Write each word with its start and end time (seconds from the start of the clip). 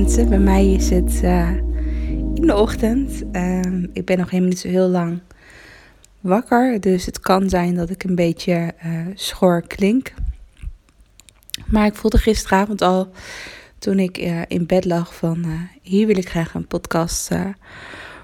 Bij 0.00 0.38
mij 0.38 0.72
is 0.72 0.90
het 0.90 1.20
uh, 1.24 1.50
in 2.34 2.46
de 2.46 2.56
ochtend. 2.56 3.22
Uh, 3.32 3.60
ik 3.92 4.04
ben 4.04 4.18
nog 4.18 4.30
helemaal 4.30 4.48
niet 4.48 4.58
zo 4.58 4.68
heel 4.68 4.88
lang 4.88 5.20
wakker. 6.20 6.80
Dus 6.80 7.06
het 7.06 7.20
kan 7.20 7.48
zijn 7.48 7.74
dat 7.74 7.90
ik 7.90 8.04
een 8.04 8.14
beetje 8.14 8.72
uh, 8.84 9.06
schor 9.14 9.62
klink. 9.66 10.12
Maar 11.66 11.86
ik 11.86 11.94
voelde 11.94 12.18
gisteravond 12.18 12.82
al, 12.82 13.10
toen 13.78 13.98
ik 13.98 14.18
uh, 14.18 14.40
in 14.48 14.66
bed 14.66 14.84
lag, 14.84 15.14
van 15.14 15.68
hier 15.82 16.06
wil 16.06 16.16
ik 16.16 16.28
graag 16.28 16.54
een 16.54 16.66
podcast 16.66 17.30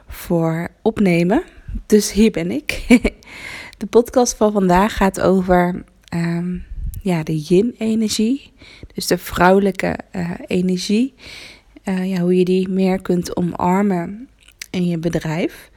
voor 0.09 0.69
opnemen. 0.83 1.43
Dus 1.87 2.13
hier 2.13 2.30
ben 2.30 2.51
ik. 2.51 2.85
de 3.79 3.87
podcast 3.91 4.37
van 4.37 4.52
vandaag 4.52 4.97
gaat 4.97 5.21
over 5.21 5.85
um, 6.15 6.65
ja, 7.02 7.23
de 7.23 7.38
yin-energie. 7.38 8.52
Dus 8.95 9.07
de 9.07 9.19
vrouwelijke 9.19 9.97
energie. 10.47 11.15
Uh, 11.89 12.11
ja, 12.11 12.21
hoe 12.21 12.37
je 12.39 12.45
die 12.45 12.69
meer 12.69 13.03
kunt 13.03 13.37
omarmen 13.37 14.29
in 14.71 14.87
je 14.87 14.99
bedrijf. 14.99 15.71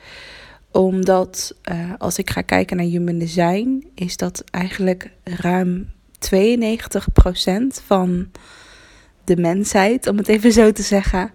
Omdat 0.71 1.55
uh, 1.71 1.93
als 1.97 2.17
ik 2.17 2.29
ga 2.29 2.41
kijken 2.41 2.77
naar 2.77 2.85
human 2.85 3.17
design, 3.17 3.87
is 3.95 4.17
dat 4.17 4.43
eigenlijk 4.51 5.11
ruim 5.23 5.91
92% 6.19 6.29
van 7.85 8.31
de 9.23 9.37
mensheid, 9.37 10.07
om 10.07 10.17
het 10.17 10.27
even 10.27 10.51
zo 10.51 10.71
te 10.71 10.81
zeggen. 10.81 11.31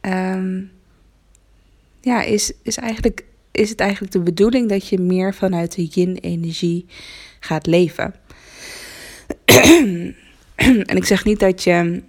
Um, 0.00 0.70
ja, 2.00 2.22
is, 2.22 2.52
is, 2.62 2.76
eigenlijk, 2.76 3.24
is 3.52 3.70
het 3.70 3.80
eigenlijk 3.80 4.12
de 4.12 4.20
bedoeling 4.20 4.68
dat 4.68 4.88
je 4.88 4.98
meer 4.98 5.34
vanuit 5.34 5.74
de 5.74 5.84
yin-energie 5.84 6.86
gaat 7.40 7.66
leven. 7.66 8.14
en 10.90 10.96
ik 10.96 11.04
zeg 11.04 11.24
niet 11.24 11.40
dat 11.40 11.62
je 11.62 12.02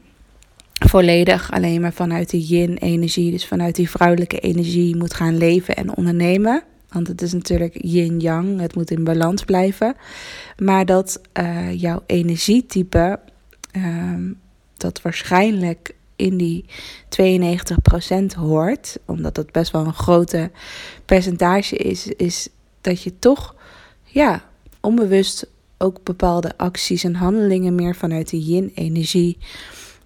volledig 0.90 1.52
alleen 1.52 1.82
maar 1.82 1.94
vanuit 1.94 2.30
die 2.30 2.46
yin-energie, 2.46 3.32
dus 3.32 3.46
vanuit 3.46 3.76
die 3.76 3.90
vrouwelijke 3.90 4.40
energie, 4.40 4.96
moet 4.96 5.14
gaan 5.14 5.38
leven 5.38 5.76
en 5.76 5.98
ondernemen. 5.98 6.64
Want 6.90 7.08
het 7.08 7.22
is 7.22 7.34
natuurlijk 7.34 7.78
yin-yang, 7.82 8.60
het 8.60 8.76
moet 8.76 8.92
in 8.92 9.04
balans 9.04 9.44
blijven. 9.44 9.96
Maar 10.58 10.86
dat 10.86 11.22
uh, 11.40 11.74
jouw 11.82 12.04
energietype, 12.06 13.20
uh, 13.78 14.32
dat 14.78 15.02
waarschijnlijk 15.02 15.96
in 16.16 16.38
die 16.38 16.66
92% 17.22 18.38
hoort, 18.38 18.98
omdat 19.06 19.36
dat 19.36 19.52
best 19.52 19.72
wel 19.72 19.86
een 19.86 19.94
grote 19.94 20.52
percentage 21.06 21.76
is, 21.76 22.08
is 22.08 22.48
dat 22.82 23.02
je 23.02 23.20
toch, 23.20 23.56
ja, 24.04 24.44
onbewust 24.82 25.48
ook 25.78 26.04
bepaalde 26.04 26.58
acties 26.58 27.04
en 27.04 27.16
handelingen 27.16 27.76
meer 27.76 27.96
vanuit 27.96 28.30
de 28.30 28.40
yin-energie 28.40 29.38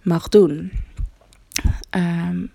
mag 0.08 0.30
doen. 0.30 0.72
Um, 1.96 2.52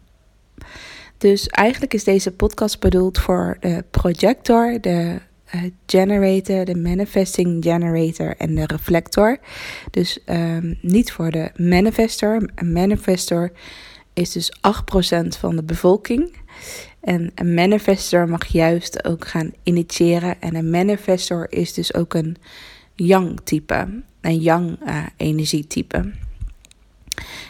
dus 1.19 1.47
eigenlijk 1.47 1.95
is 1.95 2.05
deze 2.05 2.31
podcast 2.31 2.81
bedoeld 2.81 3.19
voor 3.19 3.57
de 3.61 3.85
projector, 3.91 4.81
de 4.81 5.21
uh, 5.55 5.63
generator, 5.87 6.65
de 6.65 6.77
manifesting 6.77 7.65
generator 7.65 8.37
en 8.37 8.55
de 8.55 8.67
reflector. 8.67 9.39
Dus 9.91 10.19
um, 10.27 10.79
niet 10.81 11.13
voor 11.13 11.31
de 11.31 11.51
manifestor. 11.57 12.51
Een 12.55 12.73
manifestor 12.73 13.53
is 14.13 14.33
dus 14.33 14.53
8% 14.57 15.39
van 15.39 15.57
de 15.57 15.63
bevolking. 15.63 16.37
En 17.01 17.33
een 17.35 17.55
manifestor 17.55 18.29
mag 18.29 18.47
juist 18.47 19.05
ook 19.05 19.27
gaan 19.27 19.53
initiëren. 19.63 20.41
En 20.41 20.55
een 20.55 20.71
manifestor 20.71 21.47
is 21.51 21.73
dus 21.73 21.95
ook 21.95 22.15
een 22.15 22.37
yang 22.95 23.41
type, 23.45 24.03
een 24.21 24.39
yang 24.39 24.79
uh, 24.87 25.07
energietype. 25.17 26.13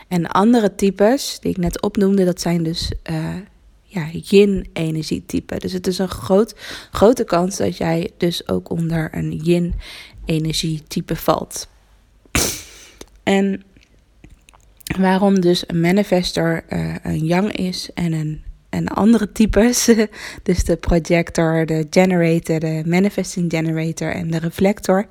En 0.09 0.27
andere 0.27 0.75
types 0.75 1.39
die 1.41 1.50
ik 1.50 1.56
net 1.56 1.83
opnoemde, 1.83 2.25
dat 2.25 2.41
zijn 2.41 2.62
dus 2.62 2.93
uh, 3.11 3.34
ja, 3.83 4.09
yin 4.12 4.69
energietype. 4.73 5.59
Dus 5.59 5.73
het 5.73 5.87
is 5.87 5.99
een 5.99 6.09
groot, 6.09 6.55
grote 6.91 7.25
kans 7.25 7.56
dat 7.56 7.77
jij 7.77 8.11
dus 8.17 8.49
ook 8.49 8.71
onder 8.71 9.09
een 9.15 9.33
yin 9.33 9.75
energietype 10.25 11.17
valt. 11.17 11.69
En 13.23 13.62
waarom 14.99 15.41
dus 15.41 15.65
een 15.67 15.81
manifestor 15.81 16.65
uh, 16.69 16.94
een 17.03 17.25
yang 17.25 17.53
is 17.53 17.91
en 17.94 18.12
een 18.12 18.43
en 18.73 18.89
andere 18.89 19.33
types. 19.33 19.91
Dus 20.43 20.65
de 20.65 20.77
projector, 20.77 21.67
de 21.67 21.87
generator, 21.91 22.61
de 22.61 22.83
manifesting 22.87 23.50
generator 23.50 24.12
en 24.12 24.31
de 24.31 24.39
reflector. 24.39 25.06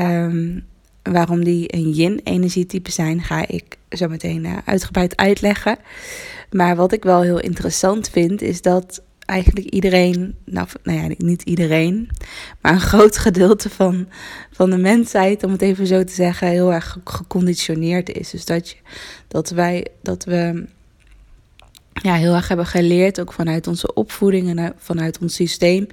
Um, 0.00 0.64
waarom 1.12 1.44
die 1.44 1.74
een 1.74 1.90
yin-energietype 1.90 2.90
zijn, 2.90 3.22
ga 3.22 3.48
ik 3.48 3.78
zo 3.90 4.08
meteen 4.08 4.44
uh, 4.44 4.56
uitgebreid 4.64 5.16
uitleggen. 5.16 5.78
Maar 6.50 6.76
wat 6.76 6.92
ik 6.92 7.02
wel 7.02 7.22
heel 7.22 7.40
interessant 7.40 8.08
vind, 8.08 8.42
is 8.42 8.62
dat 8.62 9.02
eigenlijk 9.26 9.66
iedereen, 9.68 10.34
nou, 10.44 10.68
nou 10.82 10.98
ja, 10.98 11.14
niet 11.18 11.42
iedereen, 11.42 12.08
maar 12.60 12.72
een 12.72 12.80
groot 12.80 13.18
gedeelte 13.26 13.70
van, 13.70 14.08
van 14.50 14.70
de 14.70 14.76
mensheid, 14.76 15.44
om 15.44 15.52
het 15.52 15.62
even 15.62 15.86
zo 15.86 16.04
te 16.04 16.12
zeggen, 16.12 16.48
heel 16.48 16.72
erg 16.72 16.98
geconditioneerd 17.04 18.10
is. 18.10 18.30
Dus 18.30 18.44
dat, 18.44 18.68
je, 18.68 18.76
dat 19.28 19.50
wij, 19.50 19.86
dat 20.02 20.24
we 20.24 20.66
ja, 21.92 22.14
heel 22.14 22.34
erg 22.34 22.48
hebben 22.48 22.66
geleerd, 22.66 23.20
ook 23.20 23.32
vanuit 23.32 23.66
onze 23.66 23.94
opvoeding 23.94 24.58
en 24.58 24.74
vanuit 24.78 25.18
ons 25.18 25.34
systeem, 25.34 25.86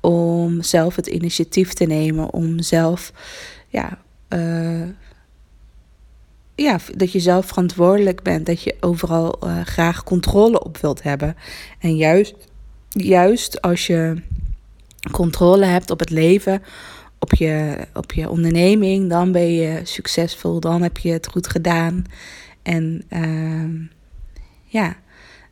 om 0.00 0.62
zelf 0.62 0.96
het 0.96 1.06
initiatief 1.06 1.72
te 1.72 1.84
nemen, 1.84 2.32
om 2.32 2.62
zelf, 2.62 3.12
ja, 3.68 3.98
uh, 4.34 4.88
ja 6.54 6.78
dat 6.96 7.12
je 7.12 7.20
zelf 7.20 7.46
verantwoordelijk 7.46 8.22
bent, 8.22 8.46
dat 8.46 8.62
je 8.62 8.76
overal 8.80 9.38
uh, 9.44 9.60
graag 9.60 10.04
controle 10.04 10.64
op 10.64 10.78
wilt 10.78 11.02
hebben. 11.02 11.36
En 11.78 11.96
juist, 11.96 12.34
juist 12.88 13.62
als 13.62 13.86
je 13.86 14.22
controle 15.10 15.64
hebt 15.64 15.90
op 15.90 15.98
het 15.98 16.10
leven, 16.10 16.62
op 17.18 17.34
je, 17.34 17.76
op 17.94 18.12
je 18.12 18.28
onderneming, 18.28 19.08
dan 19.10 19.32
ben 19.32 19.52
je 19.52 19.80
succesvol, 19.82 20.60
dan 20.60 20.82
heb 20.82 20.98
je 20.98 21.12
het 21.12 21.26
goed 21.26 21.48
gedaan. 21.48 22.04
En 22.62 23.02
uh, 23.10 23.88
ja 24.64 24.96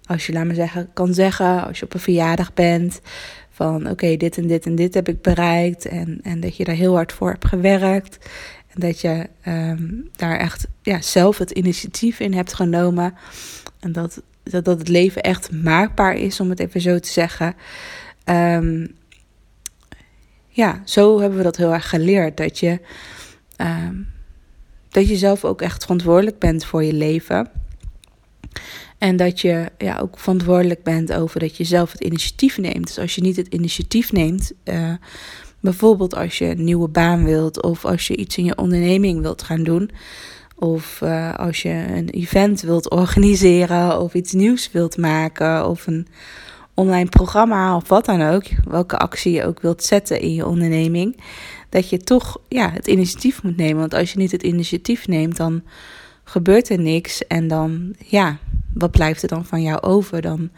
als 0.08 0.26
je, 0.26 0.32
laat 0.32 0.44
me 0.44 0.54
zeggen, 0.54 0.90
kan 0.92 1.14
zeggen, 1.14 1.66
als 1.66 1.78
je 1.78 1.84
op 1.84 1.94
een 1.94 2.00
verjaardag 2.00 2.54
bent, 2.54 3.00
van 3.50 3.90
oké, 3.90 4.16
dit 4.16 4.38
en 4.38 4.46
dit 4.46 4.66
en 4.66 4.74
dit 4.74 4.94
heb 4.94 5.08
ik 5.08 5.22
bereikt. 5.22 5.86
En, 5.86 6.20
en 6.22 6.40
dat 6.40 6.56
je 6.56 6.64
daar 6.64 6.74
heel 6.74 6.94
hard 6.94 7.12
voor 7.12 7.30
hebt 7.30 7.46
gewerkt. 7.46 8.18
Dat 8.78 9.00
je 9.00 9.28
um, 9.46 10.08
daar 10.16 10.38
echt 10.38 10.66
ja, 10.82 11.00
zelf 11.00 11.38
het 11.38 11.50
initiatief 11.50 12.20
in 12.20 12.34
hebt 12.34 12.54
genomen. 12.54 13.14
En 13.80 13.92
dat, 13.92 14.22
dat, 14.42 14.64
dat 14.64 14.78
het 14.78 14.88
leven 14.88 15.22
echt 15.22 15.52
maakbaar 15.52 16.14
is, 16.14 16.40
om 16.40 16.50
het 16.50 16.60
even 16.60 16.80
zo 16.80 16.98
te 16.98 17.08
zeggen. 17.08 17.54
Um, 18.24 18.94
ja, 20.48 20.82
zo 20.84 21.20
hebben 21.20 21.38
we 21.38 21.44
dat 21.44 21.56
heel 21.56 21.72
erg 21.72 21.88
geleerd. 21.88 22.36
Dat 22.36 22.58
je, 22.58 22.80
um, 23.56 24.08
dat 24.88 25.08
je 25.08 25.16
zelf 25.16 25.44
ook 25.44 25.62
echt 25.62 25.82
verantwoordelijk 25.82 26.38
bent 26.38 26.64
voor 26.64 26.84
je 26.84 26.92
leven. 26.92 27.50
En 28.98 29.16
dat 29.16 29.40
je 29.40 29.70
ja, 29.78 29.98
ook 29.98 30.18
verantwoordelijk 30.18 30.82
bent 30.82 31.12
over 31.12 31.40
dat 31.40 31.56
je 31.56 31.64
zelf 31.64 31.92
het 31.92 32.00
initiatief 32.00 32.58
neemt. 32.58 32.86
Dus 32.86 32.98
als 32.98 33.14
je 33.14 33.20
niet 33.20 33.36
het 33.36 33.46
initiatief 33.46 34.12
neemt, 34.12 34.52
uh, 34.64 34.94
bijvoorbeeld 35.60 36.14
als 36.14 36.38
je 36.38 36.44
een 36.44 36.64
nieuwe 36.64 36.88
baan 36.88 37.24
wilt, 37.24 37.62
of 37.62 37.84
als 37.84 38.06
je 38.06 38.16
iets 38.16 38.36
in 38.36 38.44
je 38.44 38.56
onderneming 38.56 39.20
wilt 39.20 39.42
gaan 39.42 39.62
doen, 39.62 39.90
of 40.54 41.00
uh, 41.04 41.34
als 41.34 41.62
je 41.62 41.84
een 41.94 42.08
event 42.08 42.60
wilt 42.60 42.90
organiseren, 43.02 44.00
of 44.00 44.14
iets 44.14 44.32
nieuws 44.32 44.70
wilt 44.72 44.96
maken, 44.96 45.68
of 45.68 45.86
een 45.86 46.06
online 46.74 47.08
programma, 47.08 47.76
of 47.76 47.88
wat 47.88 48.04
dan 48.04 48.22
ook, 48.22 48.44
welke 48.64 48.98
actie 48.98 49.32
je 49.32 49.46
ook 49.46 49.60
wilt 49.60 49.84
zetten 49.84 50.20
in 50.20 50.34
je 50.34 50.46
onderneming, 50.46 51.20
dat 51.68 51.88
je 51.88 51.98
toch 51.98 52.40
ja, 52.48 52.70
het 52.70 52.86
initiatief 52.86 53.42
moet 53.42 53.56
nemen. 53.56 53.78
Want 53.78 53.94
als 53.94 54.12
je 54.12 54.18
niet 54.18 54.32
het 54.32 54.42
initiatief 54.42 55.06
neemt, 55.06 55.36
dan 55.36 55.62
gebeurt 56.24 56.68
er 56.68 56.80
niks 56.80 57.26
en 57.26 57.48
dan 57.48 57.94
ja 58.04 58.38
wat 58.78 58.90
blijft 58.90 59.22
er 59.22 59.28
dan 59.28 59.44
van 59.44 59.62
jou 59.62 59.80
over? 59.80 60.22
Dan, 60.22 60.50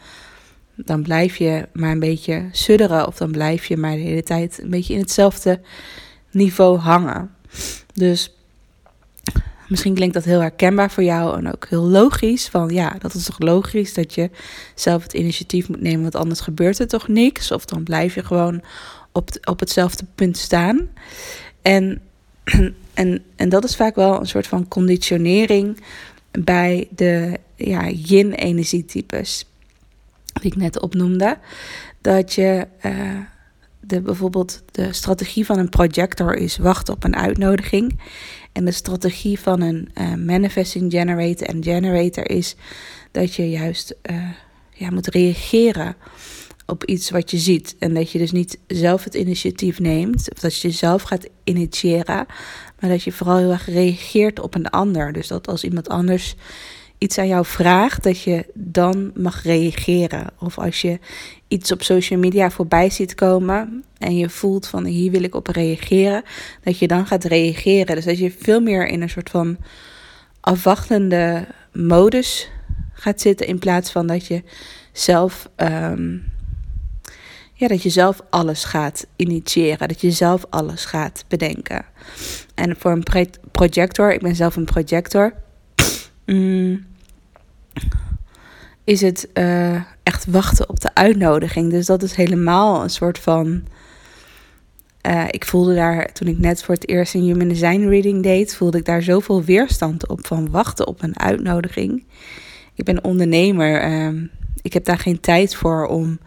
dan 0.75 1.03
blijf 1.03 1.37
je 1.37 1.67
maar 1.73 1.91
een 1.91 1.99
beetje 1.99 2.49
sudderen 2.51 3.07
of 3.07 3.17
dan 3.17 3.31
blijf 3.31 3.65
je 3.65 3.77
maar 3.77 3.95
de 3.95 4.01
hele 4.01 4.23
tijd 4.23 4.59
een 4.61 4.69
beetje 4.69 4.93
in 4.93 4.99
hetzelfde 4.99 5.59
niveau 6.31 6.77
hangen. 6.77 7.31
Dus 7.93 8.33
misschien 9.67 9.95
klinkt 9.95 10.13
dat 10.13 10.23
heel 10.23 10.39
herkenbaar 10.39 10.91
voor 10.91 11.03
jou 11.03 11.37
en 11.37 11.51
ook 11.53 11.67
heel 11.69 11.83
logisch. 11.83 12.47
Van 12.47 12.69
ja, 12.69 12.95
dat 12.99 13.13
is 13.13 13.23
toch 13.23 13.39
logisch 13.39 13.93
dat 13.93 14.13
je 14.13 14.29
zelf 14.75 15.03
het 15.03 15.13
initiatief 15.13 15.69
moet 15.69 15.81
nemen, 15.81 16.01
want 16.01 16.15
anders 16.15 16.39
gebeurt 16.39 16.79
er 16.79 16.87
toch 16.87 17.07
niks. 17.07 17.51
Of 17.51 17.65
dan 17.65 17.83
blijf 17.83 18.15
je 18.15 18.23
gewoon 18.23 18.61
op, 19.11 19.29
op 19.43 19.59
hetzelfde 19.59 20.05
punt 20.15 20.37
staan. 20.37 20.89
En, 21.61 22.01
en, 22.93 23.23
en 23.35 23.49
dat 23.49 23.63
is 23.63 23.75
vaak 23.75 23.95
wel 23.95 24.19
een 24.19 24.27
soort 24.27 24.47
van 24.47 24.67
conditionering 24.67 25.83
bij 26.31 26.87
de 26.95 27.39
ja, 27.55 27.89
yin-energietypes, 27.89 29.45
die 30.41 30.51
ik 30.51 30.57
net 30.57 30.79
opnoemde. 30.79 31.37
Dat 32.01 32.33
je, 32.33 32.67
uh, 32.85 33.19
de, 33.79 34.01
bijvoorbeeld 34.01 34.63
de 34.71 34.93
strategie 34.93 35.45
van 35.45 35.57
een 35.57 35.69
projector 35.69 36.35
is 36.35 36.57
wachten 36.57 36.93
op 36.93 37.03
een 37.03 37.15
uitnodiging. 37.15 37.99
En 38.51 38.65
de 38.65 38.71
strategie 38.71 39.39
van 39.39 39.61
een 39.61 39.89
uh, 39.93 40.13
manifesting 40.13 40.91
generator 40.91 41.47
en 41.47 41.63
generator 41.63 42.29
is 42.29 42.55
dat 43.11 43.35
je 43.35 43.49
juist 43.49 43.95
uh, 44.11 44.29
ja, 44.73 44.91
moet 44.91 45.07
reageren 45.07 45.95
op 46.65 46.85
iets 46.85 47.09
wat 47.09 47.31
je 47.31 47.37
ziet. 47.37 47.75
En 47.79 47.93
dat 47.93 48.11
je 48.11 48.17
dus 48.17 48.31
niet 48.31 48.59
zelf 48.67 49.03
het 49.03 49.13
initiatief 49.13 49.79
neemt, 49.79 50.31
of 50.31 50.39
dat 50.39 50.57
je 50.57 50.71
zelf 50.71 51.01
gaat 51.01 51.29
initiëren, 51.43 52.25
maar 52.79 52.89
dat 52.89 53.03
je 53.03 53.11
vooral 53.11 53.37
heel 53.37 53.51
erg 53.51 53.65
reageert 53.65 54.39
op 54.39 54.55
een 54.55 54.69
ander. 54.69 55.13
Dus 55.13 55.27
dat 55.27 55.47
als 55.47 55.63
iemand 55.63 55.89
anders 55.89 56.35
iets 57.01 57.17
aan 57.17 57.27
jou 57.27 57.45
vraagt, 57.45 58.03
dat 58.03 58.21
je 58.21 58.45
dan 58.53 59.11
mag 59.15 59.43
reageren. 59.43 60.27
Of 60.39 60.59
als 60.59 60.81
je 60.81 60.99
iets 61.47 61.71
op 61.71 61.83
social 61.83 62.19
media 62.19 62.51
voorbij 62.51 62.89
ziet 62.89 63.15
komen 63.15 63.83
en 63.97 64.17
je 64.17 64.29
voelt 64.29 64.67
van 64.67 64.85
hier 64.85 65.11
wil 65.11 65.23
ik 65.23 65.35
op 65.35 65.47
reageren, 65.47 66.23
dat 66.63 66.79
je 66.79 66.87
dan 66.87 67.07
gaat 67.07 67.23
reageren. 67.23 67.95
Dus 67.95 68.05
dat 68.05 68.17
je 68.17 68.31
veel 68.31 68.59
meer 68.59 68.87
in 68.87 69.01
een 69.01 69.09
soort 69.09 69.29
van 69.29 69.57
afwachtende 70.39 71.47
modus 71.73 72.49
gaat 72.93 73.21
zitten 73.21 73.47
in 73.47 73.59
plaats 73.59 73.91
van 73.91 74.07
dat 74.07 74.27
je 74.27 74.43
zelf. 74.91 75.49
Ehm, 75.55 76.17
ja, 77.53 77.67
dat 77.67 77.83
je 77.83 77.89
zelf 77.89 78.21
alles 78.29 78.63
gaat 78.63 79.07
initiëren, 79.15 79.87
dat 79.87 80.01
je 80.01 80.11
zelf 80.11 80.45
alles 80.49 80.85
gaat 80.85 81.25
bedenken. 81.27 81.85
En 82.55 82.75
voor 82.77 82.91
een 82.91 83.29
projector, 83.51 84.13
ik 84.13 84.21
ben 84.21 84.35
zelf 84.35 84.55
een 84.55 84.65
projector, 84.65 85.33
mm, 86.25 86.89
is 88.83 89.01
het 89.01 89.29
uh, 89.33 89.81
echt 90.03 90.25
wachten 90.25 90.69
op 90.69 90.79
de 90.79 90.95
uitnodiging. 90.95 91.71
Dus 91.71 91.85
dat 91.85 92.03
is 92.03 92.15
helemaal 92.15 92.83
een 92.83 92.89
soort 92.89 93.19
van. 93.19 93.63
Uh, 95.07 95.23
ik 95.27 95.45
voelde 95.45 95.75
daar, 95.75 96.11
toen 96.13 96.27
ik 96.27 96.37
net 96.37 96.63
voor 96.63 96.73
het 96.73 96.87
eerst 96.87 97.13
een 97.13 97.21
Human 97.21 97.47
Design 97.47 97.87
Reading 97.87 98.23
deed, 98.23 98.55
voelde 98.55 98.77
ik 98.77 98.85
daar 98.85 99.01
zoveel 99.01 99.43
weerstand 99.43 100.07
op 100.07 100.27
van 100.27 100.51
wachten 100.51 100.87
op 100.87 101.03
een 101.03 101.19
uitnodiging. 101.19 102.03
Ik 102.75 102.85
ben 102.85 103.03
ondernemer. 103.03 103.89
Uh, 103.89 104.29
ik 104.61 104.73
heb 104.73 104.85
daar 104.85 104.99
geen 104.99 105.19
tijd 105.19 105.55
voor 105.55 105.87
om 105.87 106.19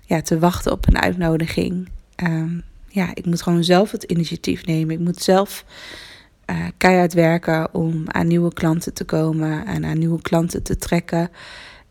ja, 0.00 0.20
te 0.20 0.38
wachten 0.38 0.72
op 0.72 0.86
een 0.86 0.98
uitnodiging. 0.98 1.88
Um, 2.22 2.62
ja, 2.88 3.10
ik 3.14 3.26
moet 3.26 3.42
gewoon 3.42 3.64
zelf 3.64 3.90
het 3.90 4.02
initiatief 4.02 4.66
nemen. 4.66 4.94
Ik 4.94 5.00
moet 5.00 5.22
zelf 5.22 5.64
uh, 6.50 6.56
keihard 6.76 7.12
werken 7.12 7.74
om 7.74 8.04
aan 8.06 8.26
nieuwe 8.26 8.52
klanten 8.52 8.94
te 8.94 9.04
komen 9.04 9.66
en 9.66 9.84
aan 9.84 9.98
nieuwe 9.98 10.22
klanten 10.22 10.62
te 10.62 10.76
trekken, 10.76 11.30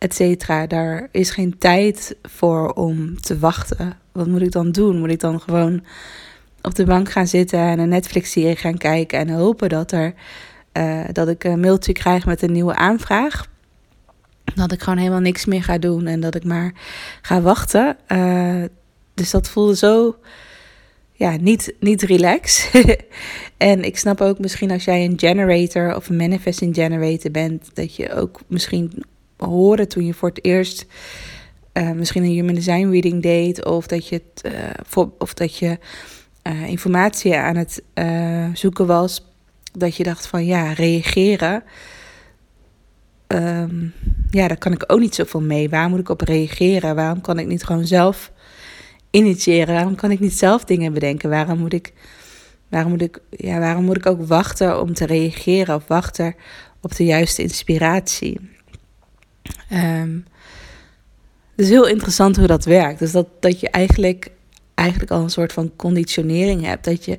et. 0.03 0.45
Daar 0.69 1.07
is 1.11 1.29
geen 1.29 1.57
tijd 1.57 2.15
voor 2.21 2.73
om 2.73 3.21
te 3.21 3.39
wachten. 3.39 3.97
Wat 4.11 4.27
moet 4.27 4.41
ik 4.41 4.51
dan 4.51 4.71
doen? 4.71 4.99
Moet 4.99 5.09
ik 5.09 5.19
dan 5.19 5.39
gewoon 5.39 5.83
op 6.61 6.75
de 6.75 6.85
bank 6.85 7.11
gaan 7.11 7.27
zitten 7.27 7.59
en 7.59 7.79
een 7.79 7.89
Netflix-serie 7.89 8.55
gaan 8.55 8.77
kijken 8.77 9.19
en 9.19 9.29
hopen 9.29 9.69
dat, 9.69 9.91
er, 9.91 10.13
uh, 10.73 11.03
dat 11.11 11.27
ik 11.27 11.43
een 11.43 11.59
mailtje 11.59 11.93
krijg 11.93 12.25
met 12.25 12.41
een 12.41 12.51
nieuwe 12.51 12.75
aanvraag? 12.75 13.47
Dat 14.55 14.71
ik 14.71 14.81
gewoon 14.81 14.99
helemaal 14.99 15.19
niks 15.19 15.45
meer 15.45 15.63
ga 15.63 15.77
doen 15.77 16.05
en 16.05 16.19
dat 16.19 16.35
ik 16.35 16.43
maar 16.43 16.73
ga 17.21 17.41
wachten. 17.41 17.97
Uh, 18.07 18.63
dus 19.13 19.31
dat 19.31 19.49
voelde 19.49 19.75
zo 19.75 20.15
ja, 21.11 21.37
niet, 21.37 21.73
niet 21.79 22.01
relax. 22.01 22.69
en 23.57 23.83
ik 23.83 23.97
snap 23.97 24.21
ook 24.21 24.39
misschien 24.39 24.71
als 24.71 24.83
jij 24.83 25.05
een 25.05 25.19
generator 25.19 25.95
of 25.95 26.09
een 26.09 26.15
manifesting 26.15 26.75
generator 26.75 27.31
bent, 27.31 27.69
dat 27.73 27.95
je 27.95 28.13
ook 28.13 28.41
misschien 28.47 29.03
hoorde 29.45 29.87
toen 29.87 30.05
je 30.05 30.13
voor 30.13 30.29
het 30.29 30.43
eerst 30.45 30.85
uh, 31.73 31.91
misschien 31.91 32.23
een 32.23 32.29
human 32.29 32.55
design 32.55 32.89
reading 32.89 33.21
deed, 33.21 33.65
of 33.65 33.87
dat 33.87 34.07
je, 34.07 34.21
uh, 34.45 34.51
voor, 34.85 35.11
of 35.17 35.33
dat 35.33 35.57
je 35.57 35.77
uh, 36.47 36.67
informatie 36.67 37.37
aan 37.37 37.55
het 37.55 37.83
zoeken 38.53 38.85
was, 38.85 39.31
dat 39.71 39.95
je 39.95 40.03
dacht 40.03 40.27
van 40.27 40.45
ja, 40.45 40.71
reageren. 40.71 41.63
Um, 43.27 43.93
ja, 44.29 44.47
daar 44.47 44.57
kan 44.57 44.71
ik 44.71 44.83
ook 44.87 44.99
niet 44.99 45.15
zoveel 45.15 45.41
mee. 45.41 45.69
Waar 45.69 45.89
moet 45.89 45.99
ik 45.99 46.09
op 46.09 46.21
reageren? 46.21 46.95
Waarom 46.95 47.21
kan 47.21 47.39
ik 47.39 47.47
niet 47.47 47.63
gewoon 47.63 47.87
zelf 47.87 48.31
initiëren? 49.11 49.73
Waarom 49.73 49.95
kan 49.95 50.11
ik 50.11 50.19
niet 50.19 50.37
zelf 50.37 50.65
dingen 50.65 50.93
bedenken? 50.93 51.29
Waarom 51.29 51.59
moet 51.59 51.73
ik, 51.73 51.93
waarom 52.69 52.91
moet 52.91 53.01
ik, 53.01 53.19
ja, 53.29 53.59
waarom 53.59 53.83
moet 53.83 53.97
ik 53.97 54.05
ook 54.05 54.25
wachten 54.25 54.81
om 54.81 54.93
te 54.93 55.05
reageren 55.05 55.75
of 55.75 55.87
wachten 55.87 56.35
op 56.81 56.95
de 56.95 57.05
juiste 57.05 57.41
inspiratie? 57.41 58.52
Um, 59.71 60.25
het 61.55 61.65
is 61.65 61.69
heel 61.69 61.87
interessant 61.87 62.35
hoe 62.35 62.47
dat 62.47 62.65
werkt. 62.65 62.99
Dus 62.99 63.11
dat, 63.11 63.27
dat 63.39 63.59
je 63.59 63.69
eigenlijk, 63.69 64.31
eigenlijk 64.73 65.11
al 65.11 65.21
een 65.21 65.29
soort 65.29 65.53
van 65.53 65.71
conditionering 65.75 66.65
hebt. 66.65 66.85
Dat 66.85 67.05
je 67.05 67.17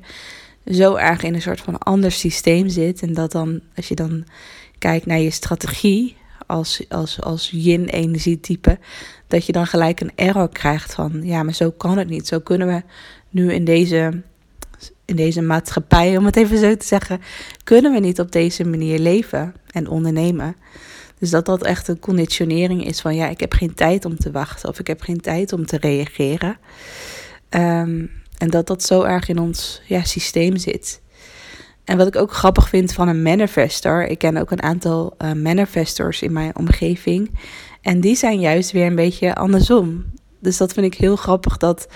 zo 0.65 0.95
erg 0.95 1.23
in 1.23 1.33
een 1.33 1.41
soort 1.41 1.61
van 1.61 1.77
ander 1.77 2.11
systeem 2.11 2.69
zit. 2.69 3.01
En 3.01 3.13
dat 3.13 3.31
dan, 3.31 3.61
als 3.75 3.87
je 3.87 3.95
dan 3.95 4.25
kijkt 4.77 5.05
naar 5.05 5.19
je 5.19 5.29
strategie 5.29 6.15
als, 6.47 6.85
als, 6.89 7.21
als 7.21 7.49
yin-energietype, 7.49 8.79
dat 9.27 9.45
je 9.45 9.51
dan 9.51 9.67
gelijk 9.67 9.99
een 9.99 10.11
error 10.15 10.49
krijgt 10.49 10.93
van, 10.93 11.19
ja, 11.23 11.43
maar 11.43 11.53
zo 11.53 11.71
kan 11.71 11.97
het 11.97 12.09
niet. 12.09 12.27
Zo 12.27 12.39
kunnen 12.39 12.67
we 12.67 12.83
nu 13.29 13.53
in 13.53 13.65
deze, 13.65 14.21
in 15.05 15.15
deze 15.15 15.41
maatschappij, 15.41 16.17
om 16.17 16.25
het 16.25 16.35
even 16.35 16.57
zo 16.57 16.77
te 16.77 16.85
zeggen, 16.85 17.21
kunnen 17.63 17.93
we 17.93 17.99
niet 17.99 18.19
op 18.19 18.31
deze 18.31 18.65
manier 18.65 18.99
leven 18.99 19.53
en 19.71 19.87
ondernemen. 19.87 20.55
Dus 21.25 21.33
dat 21.33 21.45
dat 21.45 21.63
echt 21.63 21.87
een 21.87 21.99
conditionering 21.99 22.85
is 22.85 23.01
van, 23.01 23.15
ja, 23.15 23.29
ik 23.29 23.39
heb 23.39 23.53
geen 23.53 23.73
tijd 23.73 24.05
om 24.05 24.17
te 24.17 24.31
wachten 24.31 24.69
of 24.69 24.79
ik 24.79 24.87
heb 24.87 25.01
geen 25.01 25.19
tijd 25.19 25.53
om 25.53 25.65
te 25.65 25.77
reageren. 25.77 26.57
Um, 27.49 28.11
en 28.37 28.49
dat 28.49 28.67
dat 28.67 28.83
zo 28.83 29.01
erg 29.01 29.27
in 29.27 29.39
ons 29.39 29.81
ja, 29.85 30.03
systeem 30.03 30.57
zit. 30.57 31.01
En 31.83 31.97
wat 31.97 32.07
ik 32.07 32.15
ook 32.15 32.33
grappig 32.33 32.69
vind 32.69 32.93
van 32.93 33.07
een 33.07 33.21
manifester, 33.21 34.07
ik 34.07 34.17
ken 34.17 34.37
ook 34.37 34.51
een 34.51 34.63
aantal 34.63 35.15
uh, 35.17 35.31
manifestors 35.31 36.21
in 36.21 36.33
mijn 36.33 36.55
omgeving. 36.55 37.31
En 37.81 37.99
die 37.99 38.15
zijn 38.15 38.39
juist 38.39 38.71
weer 38.71 38.85
een 38.85 38.95
beetje 38.95 39.35
andersom. 39.35 40.05
Dus 40.39 40.57
dat 40.57 40.73
vind 40.73 40.85
ik 40.85 40.99
heel 40.99 41.15
grappig 41.15 41.57
dat 41.57 41.87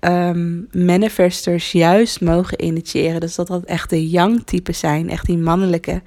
um, 0.00 0.68
manifestors 0.72 1.72
juist 1.72 2.20
mogen 2.20 2.64
initiëren. 2.64 3.20
Dus 3.20 3.34
dat 3.34 3.46
dat 3.46 3.64
echt 3.64 3.90
de 3.90 4.08
young 4.08 4.42
types 4.44 4.78
zijn, 4.78 5.10
echt 5.10 5.26
die 5.26 5.38
mannelijke 5.38 6.02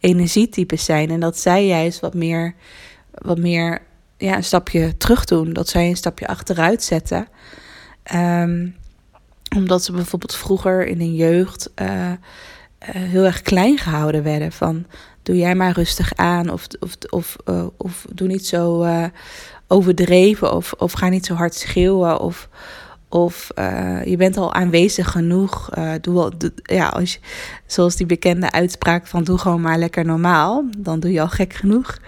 energietypes 0.00 0.84
zijn. 0.84 1.10
En 1.10 1.20
dat 1.20 1.38
zij 1.38 1.66
juist 1.66 2.00
wat 2.00 2.14
meer, 2.14 2.54
wat 3.10 3.38
meer 3.38 3.82
ja, 4.16 4.36
een 4.36 4.44
stapje 4.44 4.96
terug 4.96 5.24
doen. 5.24 5.52
Dat 5.52 5.68
zij 5.68 5.88
een 5.88 5.96
stapje 5.96 6.26
achteruit 6.26 6.82
zetten. 6.82 7.28
Um, 8.14 8.74
omdat 9.56 9.84
ze 9.84 9.92
bijvoorbeeld 9.92 10.34
vroeger 10.34 10.86
in 10.86 10.98
hun 10.98 11.14
jeugd 11.14 11.70
uh, 11.76 12.10
eh, 12.10 12.18
heel 12.78 13.24
erg 13.24 13.42
klein 13.42 13.78
gehouden 13.78 14.22
werden. 14.22 14.52
Van 14.52 14.86
doe 15.22 15.36
jij 15.36 15.54
maar 15.54 15.72
rustig 15.72 16.14
aan 16.14 16.50
of, 16.50 16.66
of, 16.80 16.96
of, 17.10 17.36
uh, 17.44 17.66
of 17.76 18.06
doe 18.14 18.28
niet 18.28 18.46
zo 18.46 18.86
overdreven 19.66 20.52
of, 20.52 20.72
of 20.72 20.92
ga 20.92 21.08
niet 21.08 21.26
zo 21.26 21.34
hard 21.34 21.54
schreeuwen 21.54 22.20
of, 22.20 22.48
of 23.14 23.50
je 24.04 24.14
bent 24.18 24.36
al 24.36 24.54
aanwezig 24.54 25.10
genoeg. 25.10 25.70
doe 26.00 26.18
al, 26.18 26.32
ja, 26.62 26.88
als 26.88 27.12
je, 27.12 27.18
zoals 27.66 27.96
die 27.96 28.06
bekende 28.06 28.50
uitspraak 28.50 29.06
van 29.06 29.24
doe 29.24 29.38
gewoon 29.38 29.60
maar 29.60 29.78
lekker 29.78 30.04
normaal, 30.04 30.64
dan 30.78 31.00
doe 31.00 31.12
je 31.12 31.20
al 31.20 31.28
gek 31.28 31.52
genoeg. 31.52 31.98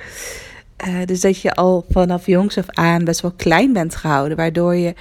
dus 1.04 1.20
dat 1.20 1.40
je 1.40 1.54
al 1.54 1.84
vanaf 1.90 2.26
jongs 2.26 2.58
af 2.58 2.66
aan 2.68 3.04
best 3.04 3.20
wel 3.20 3.32
klein 3.36 3.72
bent 3.72 3.96
gehouden, 3.96 4.36
waardoor 4.36 4.74
je 4.74 4.94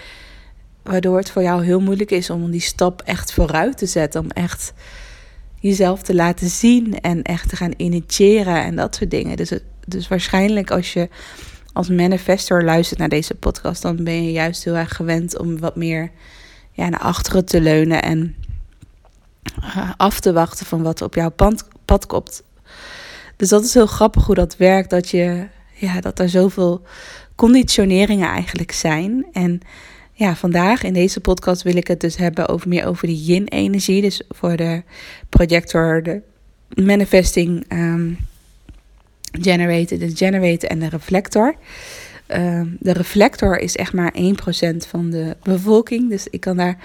waardoor 0.83 1.17
het 1.17 1.31
voor 1.31 1.41
jou 1.41 1.63
heel 1.63 1.79
moeilijk 1.79 2.12
is 2.12 2.29
om 2.29 2.51
die 2.51 2.62
stap 2.62 3.01
echt 3.01 3.33
vooruit 3.33 3.77
te 3.77 3.86
zetten, 3.86 4.22
om 4.22 4.29
echt 4.29 4.74
jezelf 5.60 6.01
te 6.01 6.15
laten 6.15 6.50
zien 6.50 7.00
en 7.00 7.22
echt 7.22 7.50
te 7.50 7.55
gaan 7.55 7.74
initiëren 7.77 8.63
en 8.63 8.75
dat 8.75 8.95
soort 8.95 9.12
dingen. 9.12 9.38
Dus, 9.38 9.51
dus 9.88 10.07
waarschijnlijk 10.07 10.72
als 10.72 10.93
je 10.93 11.10
als 11.74 11.89
manifestor 11.89 12.63
luistert 12.63 13.00
naar 13.00 13.10
deze 13.10 13.36
podcast, 13.36 13.82
dan 13.82 14.03
ben 14.03 14.24
je 14.25 14.32
juist 14.32 14.63
heel 14.63 14.75
erg 14.75 14.96
gewend 14.96 15.38
om 15.38 15.60
wat 15.60 15.75
meer 15.75 16.12
ja, 16.72 16.89
naar 16.89 17.00
achteren 17.00 17.46
te 17.46 17.62
leunen 17.62 18.01
en 18.01 18.36
eh, 19.44 19.92
af 19.98 20.20
te 20.20 20.34
wachten 20.34 20.65
van 20.65 20.82
wat 20.82 21.01
op 21.01 21.15
jouw 21.15 21.32
pad, 21.32 21.68
pad 21.86 22.06
komt. 22.06 22.44
Dus 23.38 23.50
dat 23.50 23.63
is 23.63 23.74
heel 23.74 23.86
grappig 23.86 24.25
hoe 24.25 24.36
dat 24.36 24.58
werkt, 24.58 24.89
dat, 24.89 25.10
je, 25.10 25.48
ja, 25.74 26.01
dat 26.01 26.20
er 26.20 26.30
zoveel 26.30 26.82
conditioneringen 27.36 28.30
eigenlijk 28.30 28.72
zijn. 28.72 29.25
En 29.32 29.62
ja, 30.12 30.36
vandaag 30.36 30.84
in 30.84 30.94
deze 30.94 31.20
podcast 31.20 31.62
wil 31.62 31.75
ik 31.75 31.88
het 31.88 32.00
dus 32.00 32.15
hebben 32.15 32.48
over 32.48 32.68
meer 32.68 32.86
over 32.86 33.08
de 33.08 33.24
yin-energie. 33.24 34.01
Dus 34.01 34.22
voor 34.30 34.56
de 34.56 34.84
projector, 35.30 36.03
de 36.03 36.22
manifesting 36.84 37.65
um, 37.72 38.18
generator, 39.42 39.98
de 39.98 40.16
generator 40.16 40.70
en 40.70 40.80
de 40.80 40.90
reflector. 40.90 41.56
Um, 42.28 42.78
de 42.80 42.94
reflector 42.94 43.60
is 43.60 43.75
echt 43.75 43.94
maar 43.94 44.13
1% 44.13 44.20
van 44.88 45.10
de 45.10 45.38
bevolking. 45.44 46.10
Dus 46.10 46.28
ik 46.28 46.40
kan 46.40 46.58
daar 46.58 46.78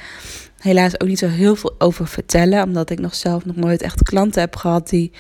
helaas 0.59 1.01
ook 1.01 1.09
niet 1.09 1.19
zo 1.19 1.29
heel 1.29 1.57
veel 1.57 1.75
over 1.79 2.07
vertellen. 2.07 2.63
Omdat 2.63 2.91
ik 2.91 2.99
nog 2.99 3.15
zelf 3.15 3.45
nog 3.45 3.57
nooit 3.57 3.83
echt 3.83 4.03
klanten 4.03 4.41
heb 4.41 4.57
gehad 4.57 4.89
die 4.89 5.13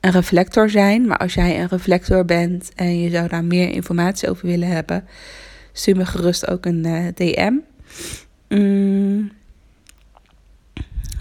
een 0.00 0.10
reflector 0.10 0.70
zijn. 0.70 1.06
Maar 1.06 1.18
als 1.18 1.34
jij 1.34 1.60
een 1.60 1.68
reflector 1.68 2.24
bent 2.24 2.70
en 2.74 3.00
je 3.00 3.10
zou 3.10 3.28
daar 3.28 3.44
meer 3.44 3.70
informatie 3.70 4.30
over 4.30 4.46
willen 4.46 4.68
hebben 4.68 5.04
stuur 5.78 5.96
me 5.96 6.06
gerust 6.06 6.48
ook 6.48 6.66
een 6.66 6.84
eh, 6.84 7.06
DM. 7.14 7.52
Mm. 8.48 9.30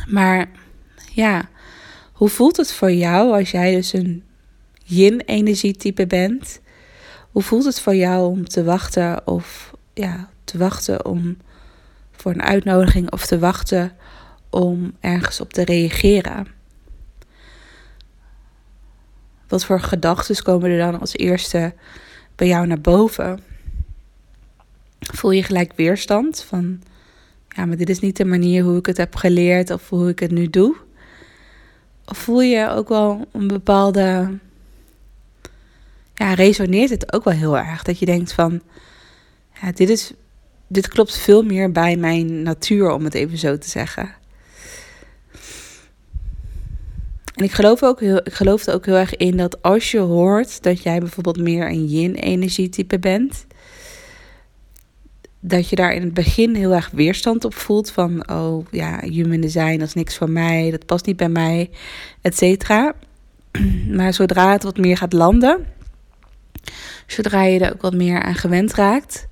Maar 0.08 0.50
ja, 1.14 1.50
hoe 2.14 2.30
voelt 2.30 2.58
het 2.58 2.74
voor 2.74 2.92
jou 2.92 3.38
als 3.38 3.52
jij 3.52 3.76
dus 3.76 3.94
een 3.94 4.24
yin-energietype 4.88 6.08
bent? 6.08 6.62
Hoe 7.32 7.42
voelt 7.42 7.66
het 7.66 7.82
voor 7.82 7.96
jou 7.96 8.28
om 8.28 8.48
te 8.48 8.64
wachten 8.64 9.28
of 9.28 9.74
ja, 9.94 10.30
te 10.44 10.58
wachten 10.58 11.06
om 11.06 11.38
voor 12.12 12.32
een 12.32 12.42
uitnodiging 12.42 13.12
of 13.12 13.26
te 13.26 13.40
wachten 13.40 13.92
om 14.50 14.94
ergens 15.00 15.42
op 15.42 15.54
te 15.54 15.64
reageren? 15.64 16.48
Wat 19.48 19.66
voor 19.66 19.80
gedachten 19.80 20.44
komen 20.44 20.70
er 20.70 20.78
dan 20.78 21.00
als 21.00 21.18
eerste 21.18 21.74
bij 22.36 22.48
jou 22.48 22.68
naar 22.68 22.82
boven? 22.82 23.40
Voel 25.00 25.32
je 25.32 25.44
gelijk 25.44 25.74
weerstand 25.76 26.44
van, 26.44 26.82
ja, 27.50 27.66
maar 27.66 27.78
dit 27.78 27.90
is 27.90 28.00
niet 28.00 28.18
de 28.18 28.26
manier 28.26 28.64
hoe 28.64 28.78
ik 28.78 28.86
het 28.86 28.98
heb 28.98 29.16
geleerd 29.16 29.70
of 29.70 29.90
hoe 29.90 30.10
ik 30.10 30.20
het 30.20 30.32
nu 30.32 30.50
doe? 30.50 30.76
Of 32.06 32.18
voel 32.18 32.42
je 32.42 32.70
ook 32.70 32.90
wel 32.90 33.28
een 33.32 33.48
bepaalde, 33.48 34.38
ja, 36.18 36.34
resoneert 36.34 36.90
het 36.90 37.14
ook 37.14 37.24
wel 37.24 37.34
heel 37.34 37.58
erg 37.58 37.84
dat 37.84 38.00
je 38.00 38.06
denkt 38.06 38.34
van, 38.34 38.62
ja, 39.62 39.72
dit 39.72 39.90
is, 39.90 40.12
dit 40.68 40.88
klopt 40.88 41.18
veel 41.18 41.44
meer 41.44 41.72
bij 41.72 41.96
mijn 41.96 42.42
natuur, 42.42 42.92
om 42.92 43.04
het 43.04 43.14
even 43.14 43.38
zo 43.38 43.58
te 43.58 43.70
zeggen. 43.70 44.16
En 47.36 47.44
ik 47.44 47.52
geloof, 47.52 47.84
ook 47.84 48.00
heel, 48.00 48.18
ik 48.18 48.34
geloof 48.34 48.66
er 48.66 48.74
ook 48.74 48.86
heel 48.86 48.96
erg 48.96 49.16
in 49.16 49.38
dat 49.38 49.62
als 49.62 49.92
je 49.92 50.00
hoort 50.00 50.64
dat 50.64 50.84
jij 50.84 51.00
bijvoorbeeld 51.00 51.40
meer 51.40 51.68
een 51.68 51.86
yin-energietype 51.86 53.00
bent, 53.00 53.46
dat 55.40 55.70
je 55.70 55.76
daar 55.76 55.94
in 55.94 56.02
het 56.02 56.14
begin 56.14 56.56
heel 56.56 56.74
erg 56.74 56.90
weerstand 56.94 57.46
op 57.46 57.54
voelt 57.54 57.92
van, 57.92 58.30
oh 58.30 58.66
ja, 58.72 59.00
human 59.00 59.42
design, 59.42 59.78
dat 59.78 59.88
is 59.88 59.94
niks 59.94 60.18
voor 60.18 60.30
mij, 60.30 60.72
dat 60.72 60.86
past 60.86 61.06
niet 61.06 61.18
bij 61.18 61.30
mij, 61.30 61.70
et 62.22 62.38
cetera. 62.38 62.94
Maar 63.96 64.14
zodra 64.14 64.52
het 64.52 64.64
wat 64.64 64.78
meer 64.78 64.98
gaat 64.98 65.14
landen, 65.14 65.66
zodra 67.06 67.44
je 67.44 67.60
er 67.60 67.74
ook 67.74 67.82
wat 67.82 67.94
meer 67.94 68.22
aan 68.22 68.36
gewend 68.36 68.74
raakt, 68.74 69.28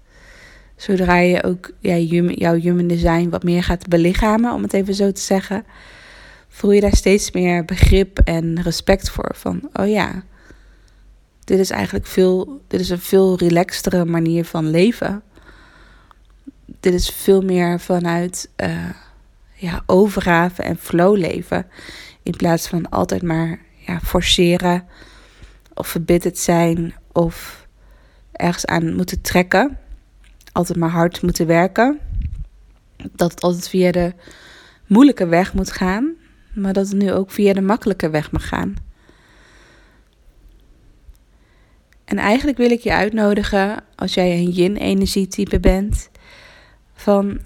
zodra 0.76 1.18
je 1.18 1.44
ook 1.44 1.72
ja, 1.80 1.98
jouw 1.98 2.56
human 2.56 2.88
design 2.88 3.30
wat 3.30 3.44
meer 3.44 3.64
gaat 3.64 3.88
belichamen, 3.88 4.54
om 4.54 4.62
het 4.62 4.74
even 4.74 4.94
zo 4.94 5.12
te 5.12 5.22
zeggen, 5.22 5.66
voel 6.48 6.72
je 6.72 6.82
daar 6.82 6.96
steeds 6.96 7.32
meer 7.32 7.66
begrip 7.66 8.20
en 8.20 8.62
respect 8.62 9.10
voor. 9.10 9.32
Van, 9.34 9.70
oh 9.74 9.90
ja, 9.90 10.24
dit 11.44 11.60
is 11.60 11.70
eigenlijk 11.70 12.06
veel, 12.06 12.62
dit 12.68 12.80
is 12.80 12.90
een 12.90 13.00
veel 13.00 13.38
relaxtere 13.38 14.06
manier 14.06 14.46
van 14.46 14.70
leven. 14.70 15.24
Dit 16.80 16.94
is 16.94 17.10
veel 17.10 17.42
meer 17.42 17.80
vanuit 17.80 18.50
uh, 18.64 18.90
ja, 19.54 19.84
overgave 19.86 20.62
en 20.62 20.78
flow 20.78 21.18
leven. 21.18 21.68
In 22.24 22.36
plaats 22.36 22.68
van 22.68 22.90
altijd 22.90 23.22
maar 23.22 23.60
ja, 23.76 24.00
forceren 24.00 24.88
of 25.74 25.88
verbitterd 25.88 26.38
zijn 26.38 26.94
of 27.16 27.68
ergens 28.32 28.66
aan 28.66 28.96
moeten 28.96 29.22
trekken. 29.22 29.78
Altijd 30.52 30.78
maar 30.78 30.90
hard 30.90 31.22
moeten 31.22 31.48
werken. 31.48 32.00
Dat 33.12 33.32
het 33.32 33.42
altijd 33.42 33.70
via 33.70 33.92
de 33.92 34.14
moeilijke 34.88 35.26
weg 35.26 35.54
moet 35.54 35.72
gaan 35.72 36.16
maar 36.56 36.74
dat 36.74 36.88
het 36.88 36.98
nu 36.98 37.12
ook 37.12 37.32
via 37.32 37.54
de 37.54 37.62
makkelijke 37.62 38.10
weg 38.10 38.32
mag 38.32 38.48
gaan. 38.48 38.76
En 42.06 42.18
eigenlijk 42.18 42.58
wil 42.58 42.72
ik 42.72 42.80
je 42.80 42.94
uitnodigen, 42.94 43.84
als 43.96 44.14
jij 44.14 44.38
een 44.38 44.50
yin-energietype 44.50 45.60
bent, 45.60 46.10
van 46.94 47.40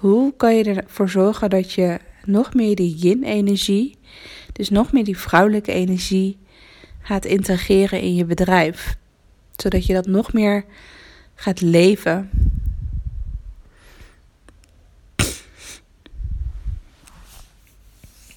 hoe 0.00 0.36
kan 0.36 0.56
je 0.56 0.64
ervoor 0.64 1.08
zorgen 1.08 1.50
dat 1.50 1.72
je 1.72 1.98
nog 2.24 2.54
meer 2.54 2.76
die 2.76 2.96
yin-energie, 2.96 3.98
dus 4.52 4.70
nog 4.70 4.92
meer 4.92 5.04
die 5.04 5.18
vrouwelijke 5.18 5.72
energie, 5.72 6.38
gaat 7.04 7.24
integreren 7.24 8.00
in 8.00 8.14
je 8.14 8.24
bedrijf. 8.24 8.96
Zodat 9.56 9.86
je 9.86 9.92
dat 9.92 10.06
nog 10.06 10.32
meer 10.32 10.64
gaat 11.34 11.60
leven. 11.60 12.30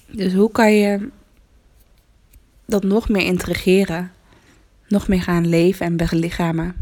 Dus 0.06 0.32
hoe 0.32 0.50
kan 0.50 0.72
je 0.72 1.10
dat 2.64 2.82
nog 2.82 3.08
meer 3.08 3.24
integreren? 3.24 4.12
Nog 4.88 5.08
meer 5.08 5.22
gaan 5.22 5.46
leven 5.46 5.86
en 5.86 5.96
belichamen? 5.96 6.76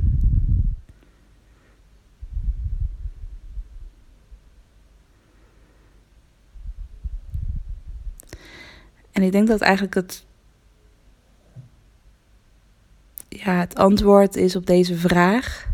En 9.13 9.23
ik 9.23 9.33
denk 9.33 9.49
dat 9.49 9.61
eigenlijk 9.61 9.95
het, 9.95 10.26
ja, 13.45 13.61
het 13.61 13.75
antwoord 13.75 14.37
is 14.37 14.57
op 14.57 14.67
deze 14.67 14.97
vraag, 14.97 15.67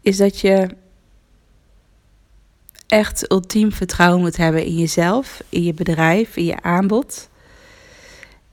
is 0.00 0.16
dat 0.16 0.40
je 0.40 0.68
echt 2.86 3.30
ultiem 3.30 3.72
vertrouwen 3.72 4.20
moet 4.20 4.36
hebben 4.36 4.64
in 4.64 4.76
jezelf, 4.76 5.42
in 5.48 5.62
je 5.62 5.74
bedrijf, 5.74 6.36
in 6.36 6.44
je 6.44 6.62
aanbod. 6.62 7.28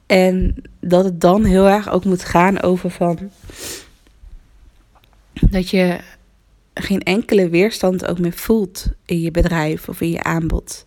En 0.05 0.55
dat 0.79 1.03
het 1.03 1.21
dan 1.21 1.43
heel 1.43 1.67
erg 1.67 1.89
ook 1.89 2.05
moet 2.05 2.23
gaan 2.23 2.61
over 2.61 2.89
van 2.89 3.31
dat 5.41 5.69
je 5.69 5.99
geen 6.73 7.01
enkele 7.01 7.49
weerstand 7.49 8.05
ook 8.05 8.19
meer 8.19 8.33
voelt 8.33 8.87
in 9.05 9.19
je 9.19 9.31
bedrijf 9.31 9.89
of 9.89 10.01
in 10.01 10.09
je 10.09 10.23
aanbod. 10.23 10.85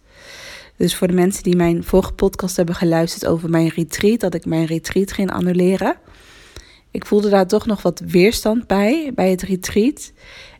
Dus 0.76 0.97
voor 0.97 1.07
de 1.07 1.12
mensen 1.12 1.43
die 1.43 1.57
mijn 1.57 1.85
vorige 1.85 2.12
podcast 2.12 2.57
hebben 2.57 2.75
geluisterd 2.75 3.26
over 3.26 3.50
mijn 3.50 3.69
retreat, 3.69 4.21
dat 4.21 4.35
ik 4.35 4.47
mijn 4.47 4.64
retreat 4.64 5.12
ging 5.12 5.31
annuleren. 5.31 5.97
Ik 6.90 7.07
voelde 7.07 7.28
daar 7.28 7.47
toch 7.47 7.66
nog 7.66 7.83
wat 7.83 8.02
weerstand 8.07 8.66
bij, 8.66 9.12
bij 9.14 9.30
het 9.30 9.42
retreat. 9.42 10.12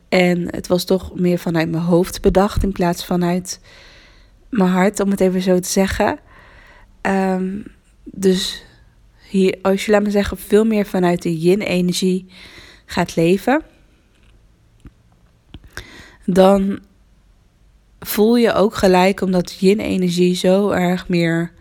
En 0.09 0.55
het 0.55 0.67
was 0.67 0.85
toch 0.85 1.15
meer 1.15 1.39
vanuit 1.39 1.71
mijn 1.71 1.83
hoofd 1.83 2.21
bedacht 2.21 2.63
in 2.63 2.73
plaats 2.73 3.05
vanuit 3.05 3.61
mijn 4.49 4.71
hart, 4.71 5.01
om 5.01 5.11
het 5.11 5.21
even 5.21 5.43
zo 5.43 5.59
te 5.59 5.69
zeggen. 5.69 6.19
Ehm, 7.01 7.61
dus 8.05 8.65
hier, 9.29 9.59
als 9.63 9.85
je, 9.87 9.93
laat 9.93 10.03
me 10.03 10.11
zeggen, 10.11 10.37
veel 10.37 10.65
meer 10.65 10.87
vanuit 10.87 11.23
de 11.23 11.39
yin-energie 11.39 12.27
gaat 12.87 13.17
leven, 13.17 13.63
dan 16.25 16.81
voel 18.01 18.37
je 18.37 18.53
ook 18.53 18.75
gelijk, 18.75 19.21
omdat 19.21 19.53
yin-energie 19.53 20.35
zo 20.35 20.71
erg 20.71 21.09
meer 21.09 21.53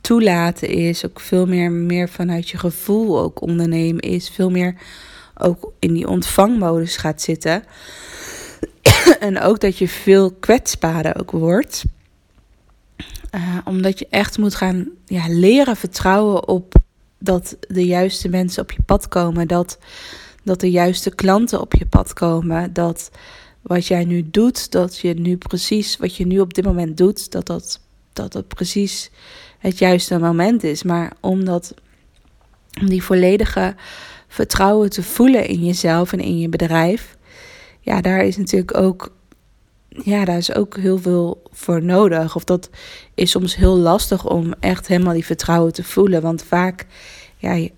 toelaten 0.00 0.68
is, 0.68 1.06
ook 1.06 1.20
veel 1.20 1.46
meer, 1.46 1.70
meer 1.70 2.08
vanuit 2.08 2.48
je 2.48 2.58
gevoel 2.58 3.20
ook 3.20 3.40
ondernemen 3.40 4.00
is, 4.02 4.28
veel 4.28 4.50
meer 4.50 4.74
ook 5.34 5.72
in 5.78 5.94
die 5.94 6.08
ontvangmodus 6.08 6.96
gaat 6.96 7.22
zitten. 7.22 7.64
en 9.20 9.40
ook 9.40 9.60
dat 9.60 9.78
je 9.78 9.88
veel 9.88 10.32
kwetsbaarder 10.32 11.20
ook 11.20 11.30
wordt. 11.30 11.84
Uh, 13.34 13.58
omdat 13.64 13.98
je 13.98 14.06
echt 14.10 14.38
moet 14.38 14.54
gaan 14.54 14.88
ja, 15.06 15.24
leren 15.28 15.76
vertrouwen 15.76 16.48
op 16.48 16.74
dat 17.18 17.56
de 17.68 17.86
juiste 17.86 18.28
mensen 18.28 18.62
op 18.62 18.70
je 18.70 18.82
pad 18.86 19.08
komen. 19.08 19.48
Dat, 19.48 19.78
dat 20.44 20.60
de 20.60 20.70
juiste 20.70 21.14
klanten 21.14 21.60
op 21.60 21.74
je 21.74 21.86
pad 21.86 22.12
komen. 22.12 22.72
Dat 22.72 23.10
wat 23.62 23.86
jij 23.86 24.04
nu 24.04 24.28
doet, 24.30 24.70
dat 24.70 24.98
je 24.98 25.14
nu 25.14 25.36
precies 25.36 25.96
wat 25.96 26.16
je 26.16 26.26
nu 26.26 26.40
op 26.40 26.54
dit 26.54 26.64
moment 26.64 26.96
doet, 26.96 27.30
dat 27.30 27.46
dat, 27.46 27.80
dat, 28.12 28.32
dat 28.32 28.48
precies 28.48 29.10
het 29.58 29.78
juiste 29.78 30.18
moment 30.18 30.62
is. 30.62 30.82
Maar 30.82 31.12
omdat 31.20 31.74
om 32.80 32.88
die 32.88 33.02
volledige 33.02 33.74
vertrouwen 34.28 34.90
te 34.90 35.02
voelen 35.02 35.46
in 35.46 35.64
jezelf 35.64 36.12
en 36.12 36.20
in 36.20 36.38
je 36.38 36.48
bedrijf. 36.48 37.16
Ja, 37.80 38.00
daar 38.00 38.24
is 38.24 38.36
natuurlijk 38.36 38.76
ook. 38.76 39.16
Ja, 39.88 40.24
daar 40.24 40.36
is 40.36 40.54
ook 40.54 40.76
heel 40.76 40.98
veel 40.98 41.42
voor 41.50 41.82
nodig. 41.82 42.36
Of 42.36 42.44
dat 42.44 42.70
is 43.14 43.30
soms 43.30 43.56
heel 43.56 43.78
lastig 43.78 44.26
om 44.26 44.52
echt 44.60 44.86
helemaal 44.86 45.12
die 45.12 45.24
vertrouwen 45.24 45.72
te 45.72 45.84
voelen. 45.84 46.22
Want 46.22 46.44
vaak, 46.44 46.86
ja, 47.36 47.54
eh, 47.54 47.68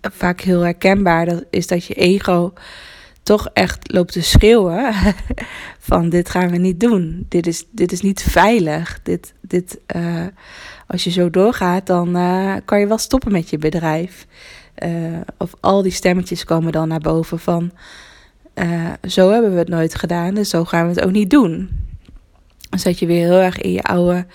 vaak 0.00 0.40
heel 0.40 0.60
herkenbaar 0.60 1.26
dat 1.26 1.44
is 1.50 1.66
dat 1.66 1.84
je 1.84 1.94
ego 1.94 2.52
toch 3.22 3.48
echt 3.52 3.92
loopt 3.92 4.12
te 4.12 4.22
schreeuwen 4.22 4.94
van 5.90 6.08
dit 6.08 6.30
gaan 6.30 6.50
we 6.50 6.56
niet 6.56 6.80
doen. 6.80 7.26
Dit 7.28 7.46
is, 7.46 7.64
dit 7.70 7.92
is 7.92 8.00
niet 8.00 8.22
veilig. 8.22 9.00
Dit, 9.02 9.34
dit, 9.40 9.78
uh, 9.96 10.26
als 10.88 11.04
je 11.04 11.10
zo 11.10 11.30
doorgaat, 11.30 11.86
dan 11.86 12.16
uh, 12.16 12.56
kan 12.64 12.80
je 12.80 12.86
wel 12.86 12.98
stoppen 12.98 13.32
met 13.32 13.50
je 13.50 13.58
bedrijf. 13.58 14.26
Uh, 14.84 15.20
of 15.38 15.54
al 15.60 15.82
die 15.82 15.92
stemmetjes 15.92 16.44
komen 16.44 16.72
dan 16.72 16.88
naar 16.88 17.00
boven 17.00 17.38
van... 17.38 17.70
Uh, 18.54 18.92
zo 19.08 19.30
hebben 19.30 19.52
we 19.52 19.58
het 19.58 19.68
nooit 19.68 19.94
gedaan, 19.94 20.34
dus 20.34 20.50
zo 20.50 20.64
gaan 20.64 20.88
we 20.88 20.94
het 20.94 21.04
ook 21.04 21.12
niet 21.12 21.30
doen. 21.30 21.70
Dus 22.70 22.82
dat 22.82 22.98
je 22.98 23.06
weer 23.06 23.26
heel 23.26 23.40
erg 23.40 23.60
in 23.60 23.72
je 23.72 23.82
oude 23.82 24.26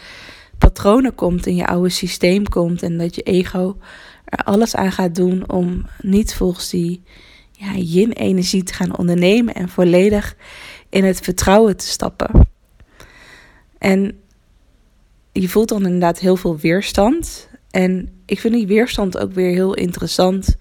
patronen 0.57 1.15
komt, 1.15 1.45
in 1.45 1.55
je 1.55 1.67
oude 1.67 1.89
systeem 1.89 2.47
komt... 2.47 2.83
en 2.83 2.97
dat 2.97 3.15
je 3.15 3.21
ego 3.21 3.77
er 4.25 4.43
alles 4.43 4.75
aan 4.75 4.91
gaat 4.91 5.15
doen 5.15 5.49
om 5.49 5.85
niet 6.01 6.35
volgens 6.35 6.69
die 6.69 7.03
ja, 7.51 7.73
yin-energie 7.75 8.63
te 8.63 8.73
gaan 8.73 8.97
ondernemen... 8.97 9.53
en 9.53 9.69
volledig 9.69 10.35
in 10.89 11.03
het 11.03 11.19
vertrouwen 11.19 11.77
te 11.77 11.87
stappen. 11.87 12.47
En 13.77 14.22
je 15.33 15.49
voelt 15.49 15.69
dan 15.69 15.85
inderdaad 15.85 16.19
heel 16.19 16.35
veel 16.35 16.57
weerstand. 16.57 17.49
En 17.71 18.09
ik 18.25 18.39
vind 18.39 18.53
die 18.53 18.67
weerstand 18.67 19.17
ook 19.17 19.33
weer 19.33 19.51
heel 19.51 19.73
interessant. 19.73 20.55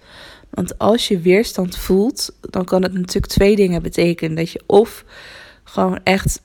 Want 0.50 0.78
als 0.78 1.08
je 1.08 1.20
weerstand 1.20 1.76
voelt, 1.76 2.36
dan 2.40 2.64
kan 2.64 2.82
het 2.82 2.92
natuurlijk 2.92 3.26
twee 3.26 3.56
dingen 3.56 3.82
betekenen. 3.82 4.36
Dat 4.36 4.50
je 4.50 4.62
of 4.66 5.04
gewoon 5.64 6.00
echt 6.04 6.42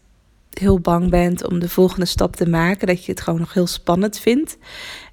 heel 0.54 0.80
bang 0.80 1.10
bent 1.10 1.48
om 1.48 1.60
de 1.60 1.70
volgende 1.70 2.06
stap 2.06 2.36
te 2.36 2.50
maken. 2.50 2.88
Dat 2.88 3.06
je 3.06 3.12
het 3.12 3.22
gewoon 3.22 3.40
nog 3.40 3.54
heel 3.54 3.68
spannend 3.68 4.20
vindt. 4.20 4.58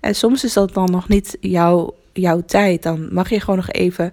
En 0.01 0.15
soms 0.15 0.45
is 0.45 0.53
dat 0.53 0.75
dan 0.75 0.91
nog 0.91 1.09
niet 1.09 1.37
jouw, 1.41 1.95
jouw 2.13 2.43
tijd. 2.47 2.83
Dan 2.83 3.15
mag 3.15 3.31
je 3.31 3.41
gewoon 3.41 3.57
nog 3.57 3.71
even 3.71 4.13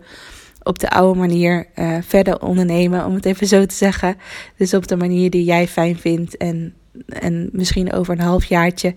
op 0.64 0.80
de 0.80 0.90
oude 0.90 1.20
manier 1.20 1.68
uh, 1.76 1.98
verder 2.02 2.42
ondernemen, 2.42 3.06
om 3.06 3.14
het 3.14 3.26
even 3.26 3.48
zo 3.48 3.66
te 3.66 3.76
zeggen. 3.76 4.18
Dus 4.58 4.74
op 4.74 4.88
de 4.88 4.98
manier 4.98 5.30
die 5.30 5.44
jij 5.44 5.68
fijn 5.68 5.98
vindt. 5.98 6.38
En, 6.38 6.74
en 7.08 7.50
misschien 7.52 7.94
over 7.94 8.14
een 8.14 8.26
halfjaartje 8.26 8.96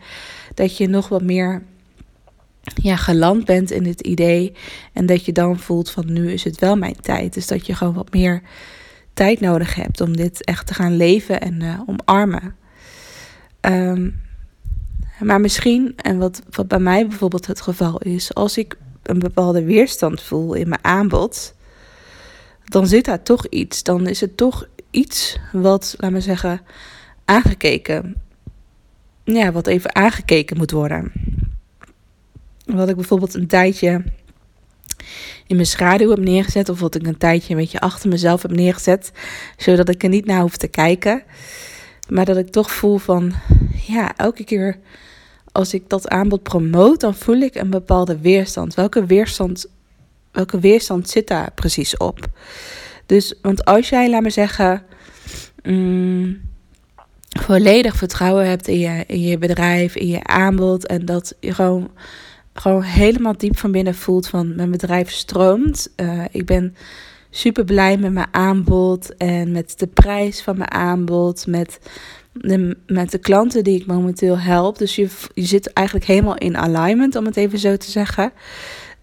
dat 0.55 0.77
je 0.77 0.89
nog 0.89 1.09
wat 1.09 1.23
meer 1.23 1.63
ja, 2.75 2.97
geland 2.97 3.45
bent 3.45 3.71
in 3.71 3.87
het 3.87 4.01
idee. 4.01 4.53
En 4.93 5.07
dat 5.07 5.25
je 5.25 5.33
dan 5.33 5.59
voelt 5.59 5.91
van 5.91 6.13
nu 6.13 6.33
is 6.33 6.45
het 6.45 6.59
wel 6.59 6.77
mijn 6.77 7.01
tijd. 7.01 7.35
Dus 7.35 7.47
dat 7.47 7.67
je 7.67 7.75
gewoon 7.75 7.95
wat 7.95 8.13
meer 8.13 8.43
tijd 9.15 9.41
nodig 9.41 9.75
hebt 9.75 10.01
om 10.01 10.17
dit 10.17 10.45
echt 10.45 10.67
te 10.67 10.75
gaan 10.75 10.97
leven 10.97 11.41
en 11.41 11.63
uh, 11.63 11.81
omarmen. 11.87 12.57
Um, 13.61 14.23
maar 15.21 15.41
misschien, 15.41 15.93
en 15.97 16.19
wat, 16.19 16.43
wat 16.51 16.69
bij 16.69 16.79
mij 16.79 17.07
bijvoorbeeld 17.09 17.47
het 17.47 17.61
geval 17.61 17.99
is, 17.99 18.35
als 18.35 18.59
ik 18.59 18.77
een 19.03 19.19
bepaalde 19.19 19.65
weerstand 19.65 20.23
voel 20.23 20.55
in 20.55 20.69
mijn 20.69 20.85
aanbod, 20.85 21.55
dan 22.65 22.87
zit 22.87 23.05
daar 23.05 23.23
toch 23.23 23.47
iets. 23.47 23.83
Dan 23.83 24.07
is 24.07 24.21
het 24.21 24.37
toch 24.37 24.69
iets 24.91 25.39
wat, 25.53 25.95
laat 25.99 26.11
me 26.11 26.21
zeggen, 26.21 26.61
aangekeken. 27.25 28.15
Ja, 29.25 29.53
wat 29.53 29.67
even 29.67 29.95
aangekeken 29.95 30.57
moet 30.57 30.71
worden. 30.71 31.13
Wat 32.65 32.89
ik 32.89 32.95
bijvoorbeeld 32.97 33.35
een 33.35 33.47
tijdje 33.47 34.05
in 35.47 35.57
mijn 35.57 35.67
schaduw 35.67 36.11
heb 36.11 36.19
neergezet. 36.19 36.69
Of 36.69 36.81
wat 36.81 36.95
ik 36.95 37.07
een 37.07 37.19
tijdje 37.19 37.55
een 37.55 37.61
beetje 37.61 37.81
achter 37.81 38.09
mezelf 38.09 38.43
heb 38.43 38.51
neergezet. 38.51 39.13
Zodat 39.57 39.89
ik 39.89 40.03
er 40.03 40.09
niet 40.09 40.27
naar 40.27 40.41
hoef 40.41 40.57
te 40.57 40.69
kijken. 40.69 41.23
Maar 42.09 42.25
dat 42.25 42.37
ik 42.37 42.49
toch 42.49 42.71
voel 42.71 42.99
van, 42.99 43.33
ja, 43.87 44.17
elke 44.17 44.45
keer 44.45 44.79
als 45.55 45.75
ik 45.75 45.89
dat 45.89 46.09
aanbod 46.09 46.43
promoot, 46.43 47.01
dan 47.01 47.15
voel 47.15 47.37
ik 47.37 47.55
een 47.55 47.71
bepaalde 47.71 48.19
weerstand. 48.19 48.75
Welke 48.75 49.07
weerstand, 49.07 49.67
welke 50.33 50.59
weerstand 50.59 51.09
zit 51.09 51.29
daar 51.29 51.53
precies 51.55 51.97
op? 51.97 52.19
Dus, 53.07 53.35
want 53.43 53.65
als 53.65 53.89
jij, 53.89 54.11
laat 54.11 54.23
me 54.23 54.31
zeggen, 54.31 54.83
mm, 55.63 56.41
volledig 57.35 57.97
vertrouwen 57.97 58.49
hebt 58.49 58.69
in 58.69 58.79
je, 58.79 59.05
in 59.07 59.21
je 59.21 59.39
bedrijf, 59.39 59.97
in 59.97 60.09
je 60.09 60.25
aanbod 60.25 60.87
en 60.87 61.05
dat 61.05 61.35
je 61.41 61.55
gewoon, 61.55 61.91
gewoon 62.53 62.83
helemaal 62.83 63.37
diep 63.37 63.59
van 63.59 63.73
binnen 63.73 63.95
voelt 63.95 64.27
van 64.27 64.55
mijn 64.55 64.71
bedrijf 64.71 65.11
stroomt. 65.11 65.93
Uh, 65.97 66.25
ik 66.31 66.47
ben 66.47 66.77
super 67.31 67.65
blij 67.65 67.97
met 67.97 68.13
mijn 68.13 68.29
aanbod 68.31 69.17
en 69.17 69.53
met 69.53 69.79
de 69.79 69.87
prijs 69.87 70.43
van 70.43 70.59
mijn 70.59 70.71
aanbod, 70.71 71.47
met 71.47 71.79
de, 72.33 72.77
met 72.87 73.11
de 73.11 73.19
klanten 73.19 73.65
die 73.65 73.81
ik 73.81 73.87
momenteel 73.87 74.39
help. 74.39 74.79
Dus 74.79 74.97
je, 74.97 75.09
je 75.35 75.45
zit 75.45 75.73
eigenlijk 75.73 76.07
helemaal 76.07 76.39
in 76.39 76.57
alignment, 76.57 77.17
om 77.17 77.25
het 77.25 77.37
even 77.37 77.59
zo 77.59 77.77
te 77.77 77.91
zeggen. 77.91 78.33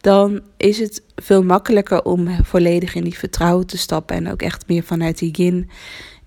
Dan 0.02 0.42
is 0.58 0.80
het 0.80 1.04
veel 1.16 1.44
makkelijker 1.44 2.04
om 2.04 2.44
volledig 2.44 2.96
in 2.96 3.04
die 3.04 3.18
vertrouwen 3.18 3.68
te 3.68 3.78
stappen. 3.78 4.16
En 4.16 4.32
ook 4.32 4.42
echt 4.42 4.68
meer 4.68 4.84
vanuit 4.84 5.18
die 5.18 5.32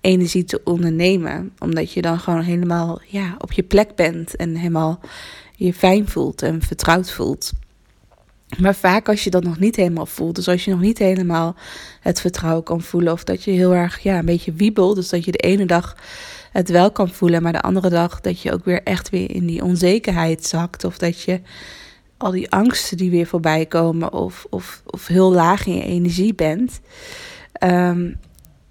yin-energie 0.05 0.43
te 0.43 0.61
ondernemen. 0.63 1.51
Omdat 1.59 1.91
je 1.91 2.01
dan 2.01 2.19
gewoon 2.19 2.41
helemaal 2.41 3.01
ja, 3.07 3.35
op 3.37 3.51
je 3.51 3.63
plek 3.63 3.95
bent. 3.95 4.35
En 4.35 4.55
helemaal 4.55 4.99
je 5.55 5.73
fijn 5.73 6.07
voelt 6.07 6.41
en 6.41 6.61
vertrouwd 6.61 7.11
voelt. 7.11 7.51
Maar 8.59 8.75
vaak 8.75 9.09
als 9.09 9.23
je 9.23 9.29
dat 9.29 9.43
nog 9.43 9.59
niet 9.59 9.75
helemaal 9.75 10.05
voelt, 10.05 10.35
dus 10.35 10.47
als 10.47 10.65
je 10.65 10.71
nog 10.71 10.79
niet 10.79 10.97
helemaal 10.97 11.55
het 12.01 12.21
vertrouwen 12.21 12.63
kan 12.63 12.81
voelen, 12.81 13.13
of 13.13 13.23
dat 13.23 13.43
je 13.43 13.51
heel 13.51 13.73
erg 13.73 13.99
ja, 13.99 14.17
een 14.17 14.25
beetje 14.25 14.53
wiebelt, 14.53 14.95
dus 14.95 15.09
dat 15.09 15.25
je 15.25 15.31
de 15.31 15.37
ene 15.37 15.65
dag 15.65 15.95
het 16.51 16.69
wel 16.69 16.91
kan 16.91 17.09
voelen, 17.09 17.41
maar 17.41 17.51
de 17.51 17.61
andere 17.61 17.89
dag 17.89 18.21
dat 18.21 18.41
je 18.41 18.53
ook 18.53 18.65
weer 18.65 18.83
echt 18.83 19.09
weer 19.09 19.31
in 19.31 19.45
die 19.45 19.63
onzekerheid 19.63 20.45
zakt. 20.45 20.83
Of 20.83 20.97
dat 20.97 21.21
je 21.21 21.41
al 22.17 22.31
die 22.31 22.51
angsten 22.51 22.97
die 22.97 23.09
weer 23.09 23.27
voorbij 23.27 23.65
komen, 23.65 24.13
of, 24.13 24.45
of, 24.49 24.81
of 24.85 25.07
heel 25.07 25.31
laag 25.31 25.65
in 25.65 25.75
je 25.75 25.83
energie 25.83 26.33
bent. 26.33 26.79
Ehm, 27.53 28.11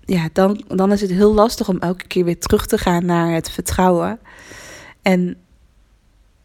ja, 0.06 0.28
dan, 0.32 0.64
dan 0.68 0.92
is 0.92 1.00
het 1.00 1.10
heel 1.10 1.34
lastig 1.34 1.68
om 1.68 1.78
elke 1.78 2.06
keer 2.06 2.24
weer 2.24 2.38
terug 2.38 2.66
te 2.66 2.78
gaan 2.78 3.04
naar 3.04 3.32
het 3.32 3.50
vertrouwen. 3.50 4.18
En 5.02 5.36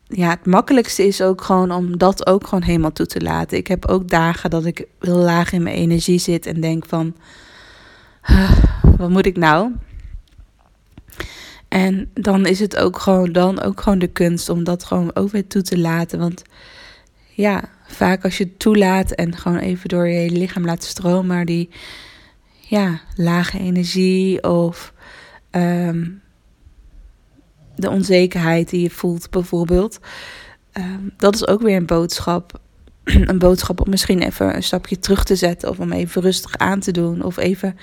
ja, 0.03 0.29
het 0.29 0.45
makkelijkste 0.45 1.07
is 1.07 1.21
ook 1.21 1.41
gewoon 1.41 1.71
om 1.71 1.97
dat 1.97 2.27
ook 2.27 2.47
gewoon 2.47 2.63
helemaal 2.63 2.91
toe 2.91 3.05
te 3.05 3.21
laten. 3.21 3.57
Ik 3.57 3.67
heb 3.67 3.85
ook 3.85 4.09
dagen 4.09 4.49
dat 4.49 4.65
ik 4.65 4.85
heel 4.99 5.17
laag 5.17 5.51
in 5.51 5.63
mijn 5.63 5.75
energie 5.75 6.19
zit 6.19 6.45
en 6.45 6.61
denk 6.61 6.85
van, 6.85 7.15
wat 8.97 9.09
moet 9.09 9.25
ik 9.25 9.37
nou? 9.37 9.71
En 11.67 12.09
dan 12.13 12.45
is 12.45 12.59
het 12.59 12.77
ook 12.77 12.99
gewoon, 12.99 13.31
dan 13.31 13.61
ook 13.61 13.81
gewoon 13.81 13.99
de 13.99 14.07
kunst 14.07 14.49
om 14.49 14.63
dat 14.63 14.83
gewoon 14.83 15.15
ook 15.15 15.31
weer 15.31 15.47
toe 15.47 15.61
te 15.61 15.77
laten. 15.77 16.19
Want 16.19 16.41
ja, 17.33 17.63
vaak 17.87 18.23
als 18.23 18.37
je 18.37 18.43
het 18.43 18.59
toelaat 18.59 19.11
en 19.11 19.37
gewoon 19.37 19.57
even 19.57 19.89
door 19.89 20.07
je 20.07 20.31
lichaam 20.31 20.65
laat 20.65 20.83
stromen, 20.83 21.45
die 21.45 21.69
ja, 22.69 23.01
lage 23.15 23.59
energie 23.59 24.43
of 24.43 24.93
ehm, 25.49 26.09
de 27.75 27.89
onzekerheid 27.89 28.69
die 28.69 28.81
je 28.81 28.89
voelt, 28.89 29.29
bijvoorbeeld. 29.29 29.99
Ehm, 30.71 31.09
dat 31.17 31.35
is 31.35 31.47
ook 31.47 31.61
weer 31.61 31.75
een 31.75 31.85
boodschap. 31.85 32.59
een 33.03 33.39
boodschap 33.39 33.81
om 33.81 33.89
misschien 33.89 34.21
even 34.21 34.55
een 34.55 34.63
stapje 34.63 34.99
terug 34.99 35.23
te 35.23 35.35
zetten 35.35 35.69
of 35.69 35.79
om 35.79 35.91
even 35.91 36.21
rustig 36.21 36.57
aan 36.57 36.79
te 36.79 36.91
doen 36.91 37.23
of 37.23 37.37
even 37.37 37.77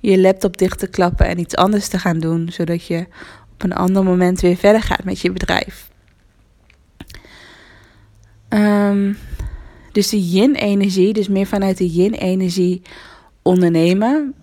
je 0.00 0.20
laptop 0.20 0.58
dicht 0.58 0.78
te 0.78 0.86
klappen 0.86 1.26
en 1.26 1.38
iets 1.38 1.56
anders 1.56 1.88
te 1.88 1.98
gaan 1.98 2.18
doen, 2.18 2.48
zodat 2.52 2.86
je 2.86 3.06
op 3.52 3.62
een 3.62 3.72
ander 3.72 4.04
moment 4.04 4.40
weer 4.40 4.56
verder 4.56 4.82
gaat 4.82 5.04
met 5.04 5.20
je 5.20 5.32
bedrijf. 5.32 5.90
Um, 8.48 9.16
dus 9.92 10.08
de 10.08 10.30
yin-energie, 10.30 11.12
dus 11.12 11.28
meer 11.28 11.46
vanuit 11.46 11.78
de 11.78 11.88
yin-energie 11.88 12.82
ondernemen, 13.42 14.34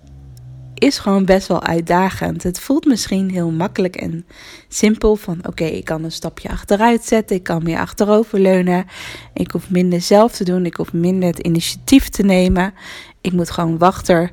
is 0.73 0.97
gewoon 0.97 1.25
best 1.25 1.47
wel 1.47 1.63
uitdagend. 1.63 2.43
Het 2.43 2.59
voelt 2.59 2.85
misschien 2.85 3.31
heel 3.31 3.51
makkelijk 3.51 3.95
en 3.95 4.25
simpel 4.67 5.15
van 5.15 5.39
oké, 5.47 5.63
ik 5.63 5.85
kan 5.85 6.03
een 6.03 6.11
stapje 6.11 6.49
achteruit 6.49 7.03
zetten, 7.03 7.35
ik 7.35 7.43
kan 7.43 7.63
meer 7.63 7.79
achteroverleunen, 7.79 8.85
ik 9.33 9.51
hoef 9.51 9.69
minder 9.69 10.01
zelf 10.01 10.31
te 10.31 10.43
doen, 10.43 10.65
ik 10.65 10.75
hoef 10.75 10.93
minder 10.93 11.29
het 11.29 11.39
initiatief 11.39 12.09
te 12.09 12.23
nemen. 12.23 12.73
Ik 13.21 13.31
moet 13.31 13.51
gewoon 13.51 13.77
wachten 13.77 14.31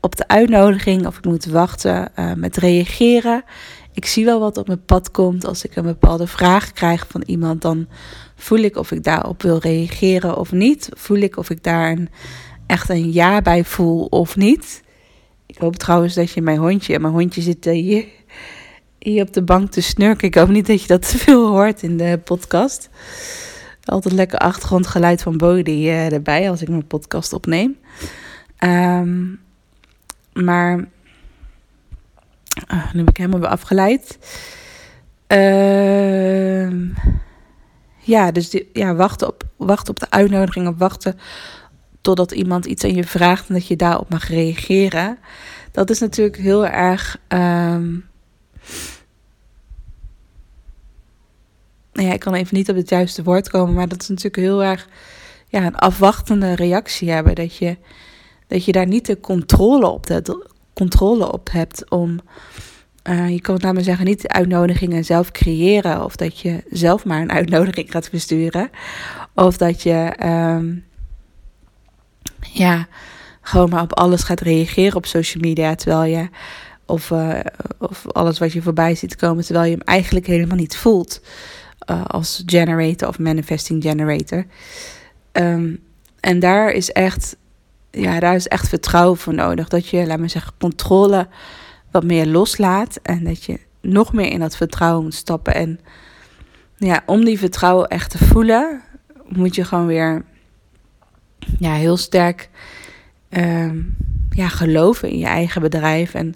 op 0.00 0.16
de 0.16 0.28
uitnodiging 0.28 1.06
of 1.06 1.18
ik 1.18 1.24
moet 1.24 1.44
wachten 1.44 2.10
uh, 2.18 2.32
met 2.32 2.56
reageren. 2.56 3.44
Ik 3.92 4.06
zie 4.06 4.24
wel 4.24 4.40
wat 4.40 4.56
op 4.56 4.66
mijn 4.66 4.84
pad 4.84 5.10
komt. 5.10 5.46
Als 5.46 5.64
ik 5.64 5.76
een 5.76 5.84
bepaalde 5.84 6.26
vraag 6.26 6.72
krijg 6.72 7.06
van 7.08 7.22
iemand, 7.26 7.62
dan 7.62 7.86
voel 8.36 8.58
ik 8.58 8.76
of 8.76 8.90
ik 8.90 9.04
daarop 9.04 9.42
wil 9.42 9.58
reageren 9.58 10.36
of 10.36 10.52
niet. 10.52 10.88
Voel 10.92 11.16
ik 11.16 11.36
of 11.36 11.50
ik 11.50 11.62
daar 11.62 11.90
een, 11.90 12.08
echt 12.66 12.88
een 12.88 13.12
ja 13.12 13.42
bij 13.42 13.64
voel 13.64 14.04
of 14.04 14.36
niet. 14.36 14.82
Ik 15.46 15.58
hoop 15.58 15.76
trouwens 15.76 16.14
dat 16.14 16.30
je 16.30 16.42
mijn 16.42 16.58
hondje, 16.58 16.98
mijn 16.98 17.12
hondje 17.12 17.40
zit 17.40 17.64
hier, 17.64 18.06
hier 18.98 19.22
op 19.22 19.32
de 19.32 19.42
bank 19.42 19.70
te 19.70 19.80
snurken. 19.80 20.28
Ik 20.28 20.34
hoop 20.34 20.48
niet 20.48 20.66
dat 20.66 20.80
je 20.80 20.86
dat 20.86 21.08
te 21.08 21.18
veel 21.18 21.48
hoort 21.48 21.82
in 21.82 21.96
de 21.96 22.20
podcast. 22.24 22.88
Altijd 23.84 24.14
lekker 24.14 24.38
achtergrondgeluid 24.38 25.22
van 25.22 25.36
Bodie 25.36 25.86
uh, 25.86 26.12
erbij 26.12 26.50
als 26.50 26.62
ik 26.62 26.68
mijn 26.68 26.86
podcast 26.86 27.32
opneem. 27.32 27.76
Um, 28.64 29.40
maar 30.32 30.78
uh, 32.72 32.92
nu 32.92 32.98
heb 32.98 33.08
ik 33.08 33.16
helemaal 33.16 33.40
weer 33.40 33.48
afgeleid. 33.48 34.18
Uh, 35.28 36.90
ja, 37.98 38.30
dus 38.30 38.62
ja, 38.72 38.94
wachten, 38.94 39.28
op, 39.28 39.44
wachten 39.56 39.90
op 39.90 40.00
de 40.00 40.10
uitnodiging 40.10 40.68
of 40.68 40.74
wachten 40.78 41.18
totdat 42.04 42.32
iemand 42.32 42.66
iets 42.66 42.84
aan 42.84 42.94
je 42.94 43.04
vraagt 43.04 43.48
en 43.48 43.54
dat 43.54 43.66
je 43.66 43.76
daarop 43.76 44.10
mag 44.10 44.28
reageren. 44.28 45.18
Dat 45.70 45.90
is 45.90 45.98
natuurlijk 45.98 46.36
heel 46.36 46.66
erg. 46.66 47.18
Um, 47.28 48.04
ja, 51.92 52.12
ik 52.12 52.20
kan 52.20 52.34
even 52.34 52.56
niet 52.56 52.70
op 52.70 52.76
het 52.76 52.88
juiste 52.88 53.22
woord 53.22 53.48
komen, 53.48 53.74
maar 53.74 53.88
dat 53.88 54.02
is 54.02 54.08
natuurlijk 54.08 54.36
heel 54.36 54.62
erg 54.62 54.88
ja, 55.48 55.66
een 55.66 55.76
afwachtende 55.76 56.54
reactie 56.54 57.10
hebben. 57.10 57.34
Dat 57.34 57.56
je 57.56 57.76
dat 58.46 58.64
je 58.64 58.72
daar 58.72 58.86
niet 58.86 59.06
de 59.06 59.20
controle 59.20 59.86
op, 59.86 60.06
de, 60.06 60.48
controle 60.72 61.32
op 61.32 61.50
hebt 61.52 61.90
om. 61.90 62.20
Uh, 63.08 63.28
je 63.28 63.40
kan 63.40 63.54
het 63.54 63.62
namelijk 63.62 63.86
zeggen, 63.86 64.06
niet 64.06 64.22
de 64.22 64.28
uitnodigingen 64.28 65.04
zelf 65.04 65.30
creëren. 65.30 66.04
Of 66.04 66.16
dat 66.16 66.38
je 66.40 66.62
zelf 66.70 67.04
maar 67.04 67.20
een 67.20 67.32
uitnodiging 67.32 67.90
gaat 67.90 68.10
besturen. 68.10 68.70
Of 69.34 69.56
dat 69.56 69.82
je 69.82 70.14
um, 70.24 70.84
ja, 72.54 72.86
gewoon 73.40 73.70
maar 73.70 73.82
op 73.82 73.92
alles 73.92 74.22
gaat 74.22 74.40
reageren 74.40 74.96
op 74.96 75.06
social 75.06 75.42
media. 75.42 75.74
Terwijl 75.74 76.04
je 76.04 76.28
Of, 76.86 77.10
uh, 77.10 77.40
of 77.78 78.12
alles 78.12 78.38
wat 78.38 78.52
je 78.52 78.62
voorbij 78.62 78.94
ziet 78.94 79.16
komen, 79.16 79.44
terwijl 79.44 79.64
je 79.64 79.76
hem 79.76 79.86
eigenlijk 79.86 80.26
helemaal 80.26 80.56
niet 80.56 80.76
voelt. 80.76 81.20
Uh, 81.90 82.04
als 82.04 82.42
generator 82.46 83.08
of 83.08 83.18
manifesting 83.18 83.82
generator. 83.82 84.44
Um, 85.32 85.82
en 86.20 86.38
daar 86.38 86.70
is 86.70 86.92
echt, 86.92 87.36
ja, 87.90 88.20
daar 88.20 88.34
is 88.34 88.48
echt 88.48 88.68
vertrouwen 88.68 89.18
voor 89.18 89.34
nodig. 89.34 89.68
Dat 89.68 89.88
je, 89.88 90.06
laat 90.06 90.18
me 90.18 90.28
zeggen, 90.28 90.52
controle 90.58 91.28
wat 91.90 92.04
meer 92.04 92.26
loslaat. 92.26 92.98
En 93.02 93.24
dat 93.24 93.44
je 93.44 93.58
nog 93.80 94.12
meer 94.12 94.30
in 94.30 94.40
dat 94.40 94.56
vertrouwen 94.56 95.02
moet 95.02 95.14
stappen. 95.14 95.54
En 95.54 95.80
ja, 96.76 97.02
om 97.06 97.24
die 97.24 97.38
vertrouwen 97.38 97.88
echt 97.88 98.10
te 98.10 98.24
voelen, 98.24 98.82
moet 99.28 99.54
je 99.54 99.64
gewoon 99.64 99.86
weer 99.86 100.24
ja, 101.58 101.74
heel 101.74 101.96
sterk 101.96 102.48
uh, 103.30 103.72
ja, 104.30 104.48
geloven 104.48 105.10
in 105.10 105.18
je 105.18 105.26
eigen 105.26 105.60
bedrijf. 105.60 106.14
En 106.14 106.34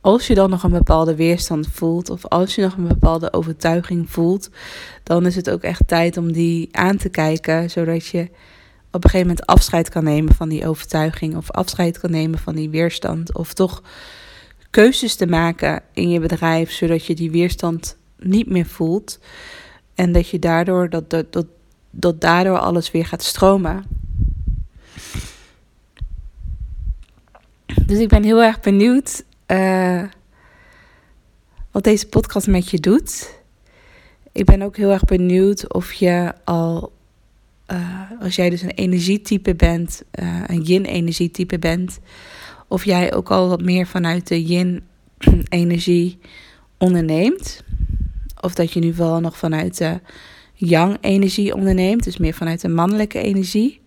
als 0.00 0.26
je 0.26 0.34
dan 0.34 0.50
nog 0.50 0.62
een 0.62 0.70
bepaalde 0.70 1.14
weerstand 1.14 1.68
voelt, 1.70 2.10
of 2.10 2.26
als 2.26 2.54
je 2.54 2.62
nog 2.62 2.76
een 2.76 2.88
bepaalde 2.88 3.32
overtuiging 3.32 4.10
voelt, 4.10 4.50
dan 5.02 5.26
is 5.26 5.36
het 5.36 5.50
ook 5.50 5.62
echt 5.62 5.82
tijd 5.86 6.16
om 6.16 6.32
die 6.32 6.68
aan 6.72 6.96
te 6.96 7.08
kijken, 7.08 7.70
zodat 7.70 8.06
je 8.06 8.22
op 8.90 9.04
een 9.04 9.10
gegeven 9.10 9.26
moment 9.26 9.46
afscheid 9.46 9.88
kan 9.88 10.04
nemen 10.04 10.34
van 10.34 10.48
die 10.48 10.66
overtuiging, 10.66 11.36
of 11.36 11.50
afscheid 11.50 11.98
kan 11.98 12.10
nemen 12.10 12.38
van 12.38 12.54
die 12.54 12.70
weerstand, 12.70 13.34
of 13.34 13.54
toch 13.54 13.82
keuzes 14.70 15.14
te 15.14 15.26
maken 15.26 15.82
in 15.92 16.08
je 16.08 16.20
bedrijf, 16.20 16.72
zodat 16.72 17.06
je 17.06 17.14
die 17.14 17.30
weerstand 17.30 17.96
niet 18.18 18.48
meer 18.50 18.66
voelt. 18.66 19.18
En 19.94 20.12
dat 20.12 20.28
je 20.28 20.38
daardoor, 20.38 20.90
dat, 20.90 21.10
dat, 21.10 21.32
dat, 21.32 21.46
dat 21.90 22.20
daardoor 22.20 22.58
alles 22.58 22.90
weer 22.90 23.06
gaat 23.06 23.22
stromen. 23.22 23.84
Dus 27.92 28.00
ik 28.00 28.08
ben 28.08 28.22
heel 28.22 28.42
erg 28.42 28.60
benieuwd 28.60 29.24
uh, 29.46 30.02
wat 31.70 31.84
deze 31.84 32.08
podcast 32.08 32.46
met 32.46 32.70
je 32.70 32.80
doet. 32.80 33.40
Ik 34.32 34.44
ben 34.44 34.62
ook 34.62 34.76
heel 34.76 34.90
erg 34.90 35.04
benieuwd 35.04 35.72
of 35.72 35.92
je 35.92 36.32
al, 36.44 36.92
uh, 37.72 38.00
als 38.20 38.36
jij 38.36 38.50
dus 38.50 38.62
een 38.62 38.70
energietype 38.70 39.54
bent, 39.54 40.02
uh, 40.20 40.42
een 40.46 40.62
yin-energietype 40.62 41.58
bent, 41.58 41.98
of 42.68 42.84
jij 42.84 43.14
ook 43.14 43.30
al 43.30 43.48
wat 43.48 43.62
meer 43.62 43.86
vanuit 43.86 44.28
de 44.28 44.44
yin-energie 44.44 46.18
onderneemt. 46.78 47.62
Of 48.40 48.54
dat 48.54 48.72
je 48.72 48.80
nu 48.80 48.94
wel 48.94 49.20
nog 49.20 49.38
vanuit 49.38 49.78
de 49.78 50.00
yang-energie 50.54 51.54
onderneemt, 51.54 52.04
dus 52.04 52.18
meer 52.18 52.34
vanuit 52.34 52.60
de 52.60 52.68
mannelijke 52.68 53.18
energie. 53.18 53.81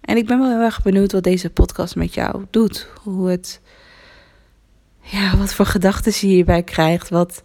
En 0.00 0.16
ik 0.16 0.26
ben 0.26 0.38
wel 0.38 0.50
heel 0.50 0.60
erg 0.60 0.82
benieuwd 0.82 1.12
wat 1.12 1.22
deze 1.22 1.50
podcast 1.50 1.96
met 1.96 2.14
jou 2.14 2.44
doet. 2.50 2.88
Hoe 3.02 3.28
het, 3.28 3.60
ja, 5.00 5.36
wat 5.36 5.54
voor 5.54 5.66
gedachten 5.66 6.12
je 6.12 6.26
hierbij 6.26 6.62
krijgt. 6.62 7.08
Wat, 7.08 7.42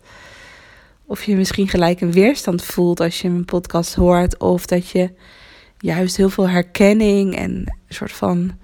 of 1.06 1.24
je 1.24 1.36
misschien 1.36 1.68
gelijk 1.68 2.02
een 2.02 2.12
weerstand 2.12 2.64
voelt 2.64 3.00
als 3.00 3.22
je 3.22 3.28
een 3.28 3.46
podcast 3.46 3.96
hoort. 3.96 4.40
Of 4.40 4.66
dat 4.66 4.90
je 4.90 5.14
juist 5.80 6.18
heel 6.18 6.30
veel 6.30 6.50
herkenning 6.50 7.36
en 7.36 7.52
een 7.52 7.96
soort 7.96 8.12
van 8.12 8.58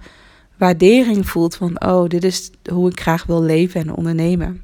waardering 0.56 1.28
voelt 1.28 1.54
van, 1.54 1.84
oh, 1.84 2.08
dit 2.08 2.24
is 2.24 2.50
hoe 2.70 2.90
ik 2.90 3.00
graag 3.00 3.24
wil 3.24 3.42
leven 3.42 3.80
en 3.80 3.94
ondernemen. 3.94 4.62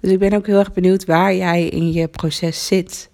Dus 0.00 0.10
ik 0.10 0.18
ben 0.18 0.32
ook 0.32 0.46
heel 0.46 0.58
erg 0.58 0.72
benieuwd 0.72 1.04
waar 1.04 1.34
jij 1.34 1.66
in 1.66 1.92
je 1.92 2.08
proces 2.08 2.66
zit. 2.66 3.10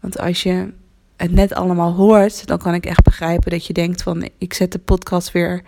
Want 0.00 0.18
als 0.18 0.42
je 0.42 0.72
het 1.16 1.32
net 1.32 1.54
allemaal 1.54 1.92
hoort, 1.92 2.46
dan 2.46 2.58
kan 2.58 2.74
ik 2.74 2.86
echt 2.86 3.02
begrijpen 3.02 3.50
dat 3.50 3.66
je 3.66 3.72
denkt 3.72 4.02
van, 4.02 4.28
ik 4.38 4.54
zet 4.54 4.72
de 4.72 4.78
podcast 4.78 5.32
weer 5.32 5.62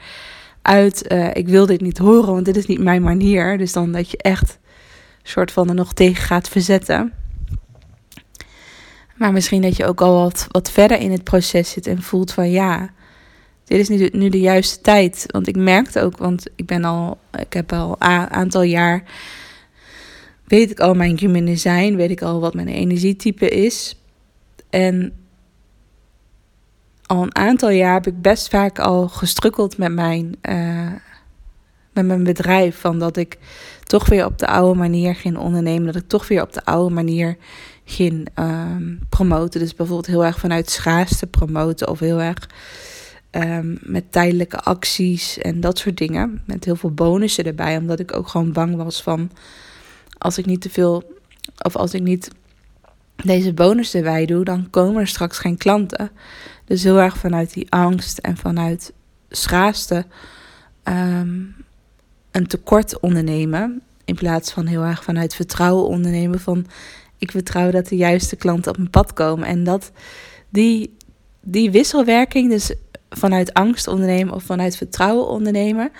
uit. 0.63 1.13
Uh, 1.13 1.35
ik 1.35 1.49
wil 1.49 1.67
dit 1.67 1.81
niet 1.81 1.99
horen, 1.99 2.33
want 2.33 2.45
dit 2.45 2.57
is 2.57 2.67
niet 2.67 2.81
mijn 2.81 3.03
manier. 3.03 3.59
Dus 3.59 3.73
dan 3.73 3.93
dat 3.93 4.11
je 4.11 4.17
echt 4.17 4.59
soort 5.23 5.53
van 5.53 5.69
er 5.69 5.75
nog 5.75 5.93
tegen 5.93 6.25
gaat 6.25 6.49
verzetten. 6.49 7.13
Maar 9.17 9.33
misschien 9.33 9.63
dat 9.63 9.77
je 9.77 9.87
ook 9.87 10.01
al 10.01 10.15
wat, 10.15 10.47
wat 10.51 10.71
verder 10.71 11.01
in 11.01 11.11
het 11.11 11.25
proces 11.25 11.71
zit 11.71 11.87
en 11.87 12.03
voelt 12.03 12.33
van 12.33 12.51
ja, 12.51 12.91
dit 13.65 13.79
is 13.79 13.89
nu 13.89 14.09
nu 14.13 14.29
de 14.29 14.41
juiste 14.41 14.81
tijd. 14.81 15.25
Want 15.27 15.49
ik 15.49 15.57
merkte 15.57 16.01
ook, 16.01 16.17
want 16.17 16.47
ik 16.57 16.67
ben 16.67 16.85
al, 16.85 17.19
ik 17.39 17.53
heb 17.53 17.73
al 17.73 17.97
een 17.99 18.31
aantal 18.31 18.63
jaar, 18.63 19.03
weet 20.45 20.71
ik 20.71 20.81
al 20.81 20.95
mijn 20.95 21.19
human 21.19 21.45
design, 21.45 21.95
weet 21.95 22.11
ik 22.11 22.23
al 22.23 22.41
wat 22.41 22.55
mijn 22.55 22.69
energietype 22.69 23.49
is. 23.49 23.97
En 24.71 25.13
al 27.09 27.23
een 27.23 27.37
aantal 27.37 27.71
jaar 27.71 27.93
heb 27.93 28.07
ik 28.07 28.23
best 28.23 28.49
vaak 28.49 28.79
al 28.79 29.09
gestrukkeld 29.09 29.79
met 29.79 29.93
mijn, 29.93 30.37
uh, 30.43 30.93
met 31.93 32.07
mijn 32.07 32.25
bedrijf. 32.25 32.81
Van 32.81 32.99
dat 32.99 33.17
ik 33.17 33.39
toch 33.83 34.07
weer 34.07 34.25
op 34.25 34.39
de 34.39 34.47
oude 34.47 34.79
manier 34.79 35.15
ging 35.15 35.37
ondernemen. 35.37 35.87
Dat 35.87 36.03
ik 36.03 36.09
toch 36.09 36.29
weer 36.29 36.43
op 36.43 36.53
de 36.53 36.65
oude 36.65 36.95
manier 36.95 37.37
ging 37.85 38.29
uh, 38.39 38.77
promoten. 39.09 39.61
Dus 39.61 39.75
bijvoorbeeld 39.75 40.07
heel 40.07 40.25
erg 40.25 40.39
vanuit 40.39 40.71
schaarste 40.71 41.27
promoten. 41.27 41.89
Of 41.89 41.99
heel 41.99 42.21
erg 42.21 42.49
um, 43.31 43.79
met 43.83 44.13
tijdelijke 44.13 44.61
acties 44.61 45.39
en 45.39 45.61
dat 45.61 45.79
soort 45.79 45.97
dingen. 45.97 46.43
Met 46.47 46.65
heel 46.65 46.77
veel 46.77 46.93
bonussen 46.93 47.45
erbij. 47.45 47.77
Omdat 47.77 48.01
ik 48.01 48.17
ook 48.17 48.29
gewoon 48.29 48.53
bang 48.53 48.77
was 48.77 49.03
van 49.03 49.31
als 50.19 50.39
ik 50.39 50.47
niet 50.47 50.61
te 50.61 50.71
veel. 50.71 51.17
Of 51.63 51.77
als 51.77 51.95
ik 51.95 52.03
niet 52.03 52.31
deze 53.25 53.53
bonus 53.53 53.95
erbij 53.95 54.27
doe, 54.27 54.45
dan 54.45 54.71
komen 54.71 55.01
er 55.01 55.07
straks 55.07 55.39
geen 55.39 55.57
klanten. 55.57 56.11
Dus 56.65 56.83
heel 56.83 57.01
erg 57.01 57.19
vanuit 57.19 57.53
die 57.53 57.71
angst 57.71 58.19
en 58.19 58.37
vanuit 58.37 58.93
schaarste 59.29 60.05
um, 60.85 61.55
een 62.31 62.47
tekort 62.47 63.01
ondernemen. 63.01 63.83
In 64.05 64.15
plaats 64.15 64.53
van 64.53 64.67
heel 64.67 64.83
erg 64.83 65.05
vanuit 65.05 65.35
vertrouwen 65.35 65.87
ondernemen 65.87 66.41
van 66.41 66.67
ik 67.19 67.31
vertrouw 67.31 67.71
dat 67.71 67.89
de 67.89 67.97
juiste 67.97 68.37
klanten 68.37 68.71
op 68.71 68.79
mijn 68.79 68.91
pad 68.91 69.13
komen. 69.13 69.49
En 69.49 69.65
dat 69.65 69.93
die, 70.49 70.97
die 71.41 71.71
wisselwerking, 71.71 72.51
dus 72.51 72.73
vanuit 73.11 73.53
angst 73.55 73.87
ondernemen 73.87 74.35
of 74.35 74.43
vanuit 74.43 74.77
vertrouwen 74.77 75.29
ondernemen, 75.29 75.91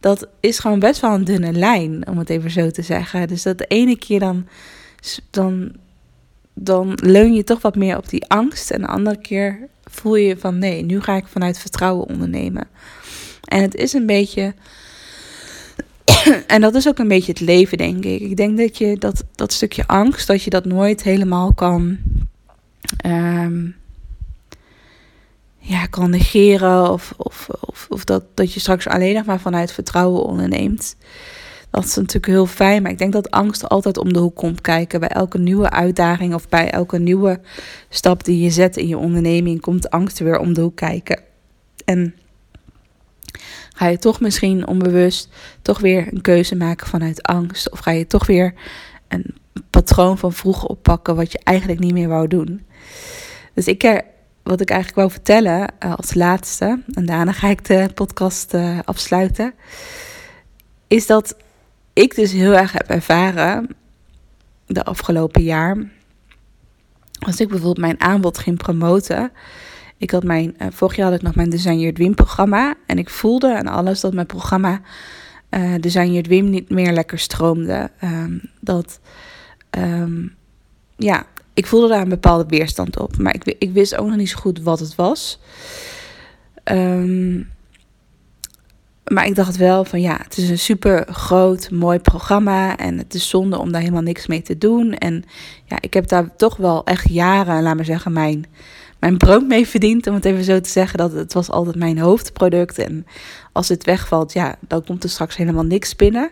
dat 0.00 0.28
is 0.40 0.58
gewoon 0.58 0.78
best 0.78 1.00
wel 1.00 1.14
een 1.14 1.24
dunne 1.24 1.52
lijn, 1.52 2.08
om 2.08 2.18
het 2.18 2.30
even 2.30 2.50
zo 2.50 2.70
te 2.70 2.82
zeggen. 2.82 3.28
Dus 3.28 3.42
dat 3.42 3.58
de 3.58 3.66
ene 3.66 3.98
keer 3.98 4.20
dan, 4.20 4.46
dan, 5.30 5.72
dan 6.54 6.98
leun 7.02 7.34
je 7.34 7.44
toch 7.44 7.62
wat 7.62 7.76
meer 7.76 7.96
op 7.96 8.08
die 8.08 8.26
angst 8.26 8.70
en 8.70 8.80
de 8.80 8.86
andere 8.86 9.18
keer 9.18 9.68
voel 9.84 10.16
je 10.16 10.36
van 10.36 10.58
nee, 10.58 10.82
nu 10.82 11.00
ga 11.00 11.16
ik 11.16 11.26
vanuit 11.26 11.58
vertrouwen 11.58 12.06
ondernemen. 12.06 12.68
En 13.44 13.62
het 13.62 13.74
is 13.74 13.92
een 13.92 14.06
beetje. 14.06 14.54
en 16.46 16.60
dat 16.60 16.74
is 16.74 16.88
ook 16.88 16.98
een 16.98 17.08
beetje 17.08 17.32
het 17.32 17.40
leven, 17.40 17.78
denk 17.78 18.04
ik. 18.04 18.20
Ik 18.20 18.36
denk 18.36 18.58
dat 18.58 18.78
je 18.78 18.98
dat, 18.98 19.24
dat 19.34 19.52
stukje 19.52 19.86
angst, 19.86 20.26
dat 20.26 20.42
je 20.42 20.50
dat 20.50 20.64
nooit 20.64 21.02
helemaal 21.02 21.54
kan. 21.54 21.98
Um, 23.06 23.76
ja, 25.58 25.86
kan 25.86 26.10
negeren. 26.10 26.90
Of, 26.90 27.14
of, 27.16 27.48
of, 27.60 27.86
of, 27.90 28.04
dat, 28.04 28.24
dat 28.34 28.52
je 28.52 28.60
straks 28.60 28.88
alleen 28.88 29.14
nog 29.14 29.24
maar 29.24 29.40
vanuit 29.40 29.72
vertrouwen 29.72 30.24
onderneemt. 30.24 30.96
Dat 31.74 31.84
is 31.84 31.94
natuurlijk 31.94 32.26
heel 32.26 32.46
fijn. 32.46 32.82
Maar 32.82 32.90
ik 32.90 32.98
denk 32.98 33.12
dat 33.12 33.30
angst 33.30 33.68
altijd 33.68 33.98
om 33.98 34.12
de 34.12 34.18
hoek 34.18 34.34
komt 34.34 34.60
kijken. 34.60 35.00
Bij 35.00 35.08
elke 35.08 35.38
nieuwe 35.38 35.70
uitdaging 35.70 36.34
of 36.34 36.48
bij 36.48 36.70
elke 36.70 36.98
nieuwe 36.98 37.40
stap 37.88 38.24
die 38.24 38.40
je 38.40 38.50
zet 38.50 38.76
in 38.76 38.88
je 38.88 38.98
onderneming, 38.98 39.60
komt 39.60 39.90
angst 39.90 40.18
weer 40.18 40.38
om 40.38 40.54
de 40.54 40.60
hoek 40.60 40.76
kijken. 40.76 41.20
En 41.84 42.14
ga 43.76 43.86
je 43.86 43.98
toch 43.98 44.20
misschien 44.20 44.66
onbewust 44.66 45.28
toch 45.62 45.78
weer 45.78 46.08
een 46.12 46.20
keuze 46.20 46.56
maken 46.56 46.86
vanuit 46.86 47.22
angst? 47.22 47.70
Of 47.70 47.78
ga 47.78 47.90
je 47.90 48.06
toch 48.06 48.26
weer 48.26 48.54
een 49.08 49.34
patroon 49.70 50.18
van 50.18 50.32
vroeger 50.32 50.68
oppakken 50.68 51.16
wat 51.16 51.32
je 51.32 51.40
eigenlijk 51.44 51.80
niet 51.80 51.92
meer 51.92 52.08
wou 52.08 52.28
doen? 52.28 52.66
Dus 53.54 53.66
ik, 53.66 54.02
wat 54.42 54.60
ik 54.60 54.70
eigenlijk 54.70 54.98
wou 54.98 55.10
vertellen 55.10 55.72
uh, 55.84 55.94
als 55.94 56.14
laatste, 56.14 56.82
en 56.92 57.06
daarna 57.06 57.32
ga 57.32 57.48
ik 57.48 57.64
de 57.64 57.88
podcast 57.94 58.54
uh, 58.54 58.78
afsluiten, 58.84 59.54
is 60.86 61.06
dat 61.06 61.36
ik 61.94 62.14
dus 62.14 62.32
heel 62.32 62.52
erg 62.56 62.72
heb 62.72 62.88
ervaren 62.88 63.68
de 64.66 64.84
afgelopen 64.84 65.42
jaar. 65.42 65.76
Als 67.18 67.40
ik 67.40 67.48
bijvoorbeeld 67.48 67.86
mijn 67.86 68.00
aanbod 68.00 68.38
ging 68.38 68.58
promoten. 68.58 69.32
Ik 69.96 70.10
had 70.10 70.24
mijn, 70.24 70.54
uh, 70.58 70.66
vorig 70.70 70.96
jaar 70.96 71.06
had 71.06 71.16
ik 71.16 71.22
nog 71.22 71.34
mijn 71.34 71.50
Design 71.50 71.78
Your 71.78 71.94
Dream 71.94 72.14
programma. 72.14 72.74
En 72.86 72.98
ik 72.98 73.10
voelde 73.10 73.56
aan 73.56 73.66
alles 73.66 74.00
dat 74.00 74.14
mijn 74.14 74.26
programma 74.26 74.80
uh, 75.50 75.74
Design 75.80 76.06
Your 76.06 76.22
Dream 76.22 76.50
niet 76.50 76.70
meer 76.70 76.92
lekker 76.92 77.18
stroomde. 77.18 77.90
Um, 78.04 78.50
dat, 78.60 79.00
um, 79.78 80.34
ja, 80.96 81.26
ik 81.54 81.66
voelde 81.66 81.88
daar 81.88 82.02
een 82.02 82.08
bepaalde 82.08 82.46
weerstand 82.48 82.98
op. 82.98 83.18
Maar 83.18 83.34
ik, 83.34 83.54
ik 83.58 83.72
wist 83.72 83.96
ook 83.96 84.06
nog 84.06 84.16
niet 84.16 84.28
zo 84.28 84.38
goed 84.38 84.60
wat 84.60 84.80
het 84.80 84.94
was. 84.94 85.40
Um, 86.64 87.50
maar 89.04 89.26
ik 89.26 89.34
dacht 89.34 89.56
wel 89.56 89.84
van 89.84 90.00
ja, 90.00 90.18
het 90.22 90.36
is 90.36 90.50
een 90.50 90.58
super 90.58 91.06
groot, 91.10 91.70
mooi 91.70 91.98
programma. 91.98 92.76
En 92.76 92.98
het 92.98 93.14
is 93.14 93.28
zonde 93.28 93.58
om 93.58 93.72
daar 93.72 93.80
helemaal 93.80 94.02
niks 94.02 94.26
mee 94.26 94.42
te 94.42 94.58
doen. 94.58 94.94
En 94.94 95.24
ja, 95.64 95.76
ik 95.80 95.94
heb 95.94 96.08
daar 96.08 96.36
toch 96.36 96.56
wel 96.56 96.84
echt 96.84 97.08
jaren, 97.08 97.62
laat 97.62 97.76
maar 97.76 97.84
zeggen, 97.84 98.12
mijn, 98.12 98.46
mijn 99.00 99.16
brood 99.16 99.46
mee 99.46 99.68
verdiend. 99.68 100.06
Om 100.06 100.14
het 100.14 100.24
even 100.24 100.44
zo 100.44 100.60
te 100.60 100.68
zeggen. 100.68 100.98
Dat 100.98 101.12
het 101.12 101.32
was 101.32 101.50
altijd 101.50 101.76
mijn 101.76 101.98
hoofdproduct. 101.98 102.78
En 102.78 103.06
als 103.52 103.68
het 103.68 103.84
wegvalt, 103.84 104.32
ja, 104.32 104.56
dan 104.68 104.84
komt 104.84 105.04
er 105.04 105.10
straks 105.10 105.36
helemaal 105.36 105.64
niks 105.64 105.96
binnen. 105.96 106.30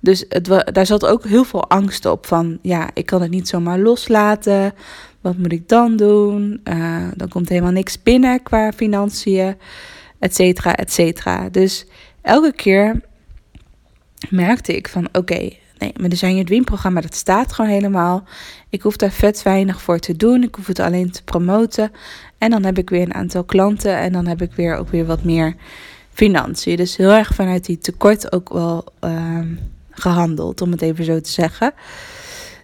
Dus 0.00 0.24
het, 0.28 0.64
daar 0.72 0.86
zat 0.86 1.06
ook 1.06 1.24
heel 1.24 1.44
veel 1.44 1.68
angst 1.68 2.06
op. 2.06 2.26
Van 2.26 2.58
ja, 2.62 2.90
ik 2.94 3.06
kan 3.06 3.22
het 3.22 3.30
niet 3.30 3.48
zomaar 3.48 3.78
loslaten. 3.78 4.74
Wat 5.20 5.36
moet 5.36 5.52
ik 5.52 5.68
dan 5.68 5.96
doen? 5.96 6.60
Uh, 6.64 7.08
dan 7.16 7.28
komt 7.28 7.48
helemaal 7.48 7.72
niks 7.72 8.02
binnen 8.02 8.42
qua 8.42 8.72
financiën, 8.72 9.56
et 10.18 10.34
cetera, 10.34 10.74
et 10.74 10.92
cetera. 10.92 11.48
Dus 11.48 11.86
elke 12.22 12.52
keer 12.52 13.00
merkte 14.30 14.76
ik 14.76 14.88
van 14.88 15.08
oké, 15.12 15.38
nee, 15.78 15.92
mijn 15.96 16.10
Design 16.10 16.30
Your 16.30 16.44
Dream 16.44 16.64
programma 16.64 17.00
dat 17.00 17.14
staat 17.14 17.52
gewoon 17.52 17.70
helemaal. 17.70 18.24
Ik 18.68 18.82
hoef 18.82 18.96
daar 18.96 19.10
vet 19.10 19.42
weinig 19.42 19.82
voor 19.82 19.98
te 19.98 20.16
doen. 20.16 20.42
Ik 20.42 20.54
hoef 20.54 20.66
het 20.66 20.80
alleen 20.80 21.10
te 21.10 21.22
promoten. 21.22 21.92
En 22.38 22.50
dan 22.50 22.64
heb 22.64 22.78
ik 22.78 22.90
weer 22.90 23.02
een 23.02 23.14
aantal 23.14 23.44
klanten 23.44 23.96
en 23.96 24.12
dan 24.12 24.26
heb 24.26 24.42
ik 24.42 24.52
weer 24.52 24.76
ook 24.76 24.88
weer 24.88 25.06
wat 25.06 25.24
meer 25.24 25.54
financiën. 26.12 26.76
Dus 26.76 26.96
heel 26.96 27.10
erg 27.10 27.34
vanuit 27.34 27.64
die 27.64 27.78
tekort 27.78 28.32
ook 28.32 28.52
wel 28.52 28.84
uh, 29.04 29.40
gehandeld, 29.90 30.60
om 30.60 30.70
het 30.70 30.82
even 30.82 31.04
zo 31.04 31.20
te 31.20 31.30
zeggen. 31.30 31.72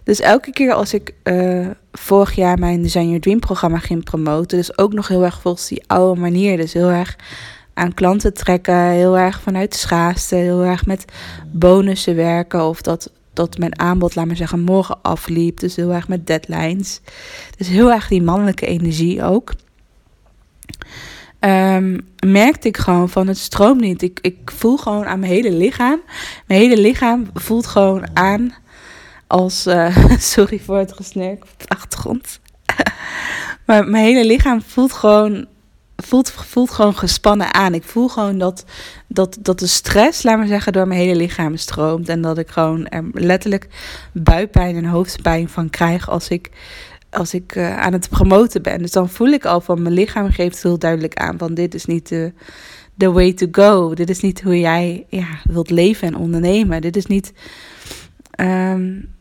Dus 0.05 0.19
elke 0.19 0.51
keer 0.51 0.73
als 0.73 0.93
ik 0.93 1.13
uh, 1.23 1.67
vorig 1.91 2.35
jaar 2.35 2.59
mijn 2.59 2.81
Design 2.81 3.05
Your 3.05 3.19
Dream 3.19 3.39
programma 3.39 3.77
ging 3.77 4.03
promoten, 4.03 4.57
dus 4.57 4.77
ook 4.77 4.93
nog 4.93 5.07
heel 5.07 5.23
erg 5.23 5.41
volgens 5.41 5.67
die 5.67 5.83
oude 5.87 6.21
manier, 6.21 6.57
dus 6.57 6.73
heel 6.73 6.89
erg 6.89 7.15
aan 7.73 7.93
klanten 7.93 8.33
trekken, 8.33 8.89
heel 8.89 9.17
erg 9.17 9.41
vanuit 9.41 9.71
de 9.71 9.77
schaarste, 9.77 10.35
heel 10.35 10.63
erg 10.63 10.85
met 10.85 11.05
bonussen 11.51 12.15
werken 12.15 12.63
of 12.63 12.81
dat, 12.81 13.11
dat 13.33 13.57
mijn 13.57 13.79
aanbod, 13.79 14.15
laat 14.15 14.25
maar 14.25 14.35
zeggen, 14.35 14.59
morgen 14.59 15.01
afliep. 15.01 15.59
Dus 15.59 15.75
heel 15.75 15.93
erg 15.93 16.07
met 16.07 16.27
deadlines. 16.27 17.01
Dus 17.57 17.67
heel 17.67 17.91
erg 17.91 18.07
die 18.07 18.21
mannelijke 18.21 18.65
energie 18.65 19.23
ook. 19.23 19.53
Um, 21.39 22.07
merkte 22.25 22.67
ik 22.67 22.77
gewoon 22.77 23.09
van 23.09 23.27
het 23.27 23.37
stroomt 23.37 23.81
niet. 23.81 24.01
Ik, 24.01 24.19
ik 24.21 24.37
voel 24.45 24.77
gewoon 24.77 25.05
aan 25.05 25.19
mijn 25.19 25.31
hele 25.31 25.51
lichaam. 25.51 25.99
Mijn 26.47 26.59
hele 26.59 26.77
lichaam 26.77 27.27
voelt 27.33 27.67
gewoon 27.67 28.05
aan 28.13 28.53
als. 29.27 29.67
Uh, 29.67 29.97
sorry 30.19 30.59
voor 30.59 30.77
het 30.77 30.93
gesnerk 30.93 31.43
op 31.43 31.49
de 31.57 31.67
achtergrond. 31.67 32.39
maar 33.65 33.87
mijn 33.87 34.05
hele 34.05 34.25
lichaam 34.25 34.61
voelt 34.61 34.93
gewoon 34.93 35.47
voelt, 35.95 36.31
voelt 36.31 36.71
gewoon 36.71 36.95
gespannen 36.95 37.53
aan. 37.53 37.73
Ik 37.73 37.83
voel 37.83 38.07
gewoon 38.07 38.37
dat, 38.37 38.65
dat, 39.07 39.37
dat 39.41 39.59
de 39.59 39.67
stress, 39.67 40.23
laat 40.23 40.37
maar 40.37 40.47
zeggen, 40.47 40.73
door 40.73 40.87
mijn 40.87 40.99
hele 40.99 41.15
lichaam 41.15 41.57
stroomt. 41.57 42.09
En 42.09 42.21
dat 42.21 42.37
ik 42.37 42.49
gewoon 42.49 42.87
er 42.87 43.03
letterlijk 43.11 43.67
buikpijn 44.13 44.75
en 44.75 44.85
hoofdpijn 44.85 45.49
van 45.49 45.69
krijg 45.69 46.09
als 46.09 46.27
ik, 46.27 46.49
als 47.09 47.33
ik 47.33 47.55
uh, 47.55 47.77
aan 47.77 47.93
het 47.93 48.09
promoten 48.09 48.61
ben. 48.61 48.81
Dus 48.81 48.91
dan 48.91 49.09
voel 49.09 49.29
ik 49.29 49.45
al 49.45 49.61
van 49.61 49.81
mijn 49.81 49.93
lichaam 49.93 50.31
geeft 50.31 50.63
heel 50.63 50.79
duidelijk 50.79 51.13
aan 51.13 51.37
van 51.37 51.53
dit 51.53 51.73
is 51.73 51.85
niet 51.85 52.09
de, 52.09 52.33
the 52.97 53.11
way 53.11 53.33
to 53.33 53.47
go. 53.51 53.93
Dit 53.93 54.09
is 54.09 54.19
niet 54.19 54.41
hoe 54.41 54.59
jij 54.59 55.05
ja, 55.09 55.27
wilt 55.43 55.69
leven 55.69 56.07
en 56.07 56.17
ondernemen. 56.17 56.81
Dit 56.81 56.95
is 56.95 57.05
niet... 57.05 57.33
Um, 58.39 59.14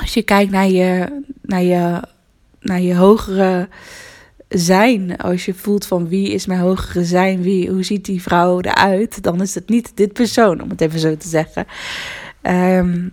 als 0.00 0.14
je 0.14 0.22
kijkt 0.22 0.50
naar 0.50 0.68
je, 0.68 1.22
naar 1.42 1.62
je, 1.62 2.00
naar 2.60 2.80
je 2.80 2.94
hogere 2.94 3.68
zijn. 4.48 5.16
Als 5.16 5.44
je 5.44 5.54
voelt 5.54 5.86
van 5.86 6.08
wie 6.08 6.30
is 6.30 6.46
mijn 6.46 6.60
hogere 6.60 7.04
zijn, 7.04 7.42
wie, 7.42 7.70
hoe 7.70 7.82
ziet 7.82 8.04
die 8.04 8.22
vrouw 8.22 8.60
eruit, 8.60 9.22
dan 9.22 9.42
is 9.42 9.54
het 9.54 9.68
niet 9.68 9.92
dit 9.94 10.12
persoon, 10.12 10.62
om 10.62 10.70
het 10.70 10.80
even 10.80 10.98
zo 10.98 11.16
te 11.16 11.28
zeggen. 11.28 11.66
Um, 12.42 13.12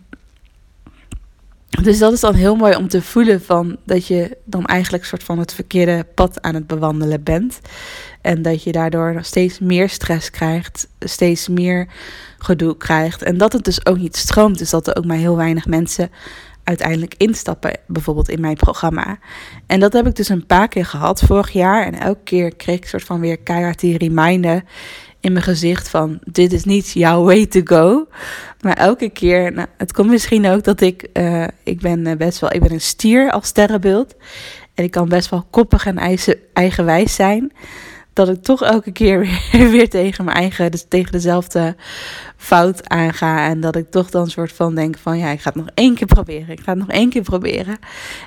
dus 1.81 1.99
dat 1.99 2.13
is 2.13 2.19
dan 2.19 2.33
heel 2.33 2.55
mooi 2.55 2.75
om 2.75 2.87
te 2.87 3.01
voelen 3.01 3.41
van 3.41 3.77
dat 3.85 4.07
je 4.07 4.37
dan 4.45 4.65
eigenlijk 4.65 5.05
soort 5.05 5.23
van 5.23 5.39
het 5.39 5.53
verkeerde 5.53 6.05
pad 6.15 6.41
aan 6.41 6.53
het 6.53 6.67
bewandelen 6.67 7.23
bent. 7.23 7.59
En 8.21 8.41
dat 8.41 8.63
je 8.63 8.71
daardoor 8.71 9.19
steeds 9.21 9.59
meer 9.59 9.89
stress 9.89 10.29
krijgt, 10.29 10.87
steeds 10.99 11.47
meer 11.47 11.87
gedoe 12.37 12.77
krijgt. 12.77 13.21
En 13.21 13.37
dat 13.37 13.53
het 13.53 13.63
dus 13.63 13.85
ook 13.85 13.97
niet 13.97 14.15
stroomt. 14.15 14.57
Dus 14.57 14.69
dat 14.69 14.87
er 14.87 14.95
ook 14.95 15.05
maar 15.05 15.17
heel 15.17 15.35
weinig 15.35 15.65
mensen 15.65 16.11
uiteindelijk 16.63 17.13
instappen, 17.17 17.77
bijvoorbeeld 17.87 18.29
in 18.29 18.41
mijn 18.41 18.55
programma. 18.55 19.19
En 19.65 19.79
dat 19.79 19.93
heb 19.93 20.07
ik 20.07 20.15
dus 20.15 20.29
een 20.29 20.45
paar 20.45 20.67
keer 20.67 20.85
gehad 20.85 21.21
vorig 21.21 21.51
jaar. 21.51 21.85
En 21.85 21.99
elke 21.99 22.23
keer 22.23 22.55
kreeg 22.55 22.77
ik 22.77 22.87
soort 22.87 23.03
van 23.03 23.19
weer 23.19 23.37
keihard 23.37 23.79
die 23.79 23.97
reminder 23.97 24.63
in 25.19 25.31
mijn 25.31 25.45
gezicht 25.45 25.89
van 25.89 26.19
dit 26.23 26.53
is 26.53 26.63
niet 26.63 26.91
jouw 26.91 27.23
way 27.23 27.45
to 27.45 27.61
go. 27.63 28.07
Maar 28.61 28.77
elke 28.77 29.09
keer, 29.09 29.53
nou, 29.53 29.67
het 29.77 29.93
komt 29.93 30.09
misschien 30.09 30.47
ook 30.47 30.63
dat 30.63 30.81
ik, 30.81 31.07
uh, 31.13 31.47
ik 31.63 31.81
ben 31.81 32.07
eh, 32.07 32.17
best 32.17 32.39
wel, 32.39 32.53
ik 32.53 32.61
ben 32.61 32.71
een 32.71 32.81
stier 32.81 33.31
als 33.31 33.47
sterrenbeeld. 33.47 34.15
En 34.73 34.83
ik 34.83 34.91
kan 34.91 35.09
best 35.09 35.29
wel 35.29 35.45
koppig 35.49 35.85
en 35.85 36.17
eigenwijs 36.53 37.15
zijn 37.15 37.51
dat 38.13 38.29
ik 38.29 38.43
toch 38.43 38.63
elke 38.63 38.91
keer 38.91 39.19
weer, 39.51 39.69
weer 39.69 39.89
tegen 39.89 40.25
mijn 40.25 40.37
eigen, 40.37 40.71
dus 40.71 40.85
tegen 40.87 41.11
dezelfde 41.11 41.75
fout 42.37 42.89
aanga. 42.89 43.47
En 43.47 43.59
dat 43.59 43.75
ik 43.75 43.91
toch 43.91 44.09
dan 44.09 44.29
soort 44.29 44.51
van 44.51 44.75
denk 44.75 44.97
van 44.97 45.17
ja, 45.17 45.29
ik 45.29 45.41
ga 45.41 45.49
het 45.49 45.63
nog 45.63 45.69
één 45.73 45.95
keer 45.95 46.07
proberen. 46.07 46.49
Ik 46.49 46.59
ga 46.59 46.71
het 46.71 46.79
nog 46.79 46.89
één 46.89 47.09
keer 47.09 47.21
proberen. 47.21 47.77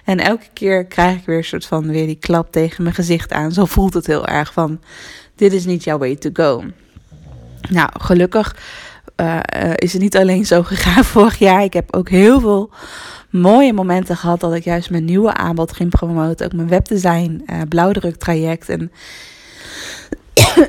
En 0.05 0.21
elke 0.21 0.49
keer 0.53 0.85
krijg 0.85 1.17
ik 1.17 1.27
weer 1.27 1.37
een 1.37 1.45
soort 1.45 1.67
van 1.67 1.89
weer 1.89 2.07
die 2.07 2.19
klap 2.21 2.53
tegen 2.53 2.83
mijn 2.83 2.95
gezicht 2.95 3.33
aan. 3.33 3.53
Zo 3.53 3.65
voelt 3.65 3.95
het 3.95 4.07
heel 4.07 4.27
erg 4.27 4.53
van 4.53 4.81
dit 5.35 5.53
is 5.53 5.65
niet 5.65 5.85
jouw 5.85 5.99
way 5.99 6.17
to 6.17 6.31
go. 6.33 6.65
Nou, 7.71 7.89
gelukkig 8.01 8.57
uh, 9.17 9.41
is 9.75 9.93
het 9.93 10.03
niet 10.03 10.17
alleen 10.17 10.47
zo 10.47 10.63
gegaan 10.63 11.05
vorig 11.15 11.39
jaar. 11.39 11.63
Ik 11.63 11.73
heb 11.73 11.95
ook 11.95 12.09
heel 12.09 12.41
veel 12.41 12.71
mooie 13.31 13.73
momenten 13.73 14.17
gehad 14.17 14.41
dat 14.41 14.55
ik 14.55 14.65
juist 14.65 14.91
mijn 14.91 15.05
nieuwe 15.05 15.35
aanbod 15.35 15.73
ging 15.73 15.91
promoten. 15.91 16.47
Ook 16.47 16.53
mijn 16.53 16.69
webdesign, 16.69 17.43
uh, 17.47 17.61
blauwdruk 17.69 18.17
traject. 18.17 18.69
En 18.69 18.93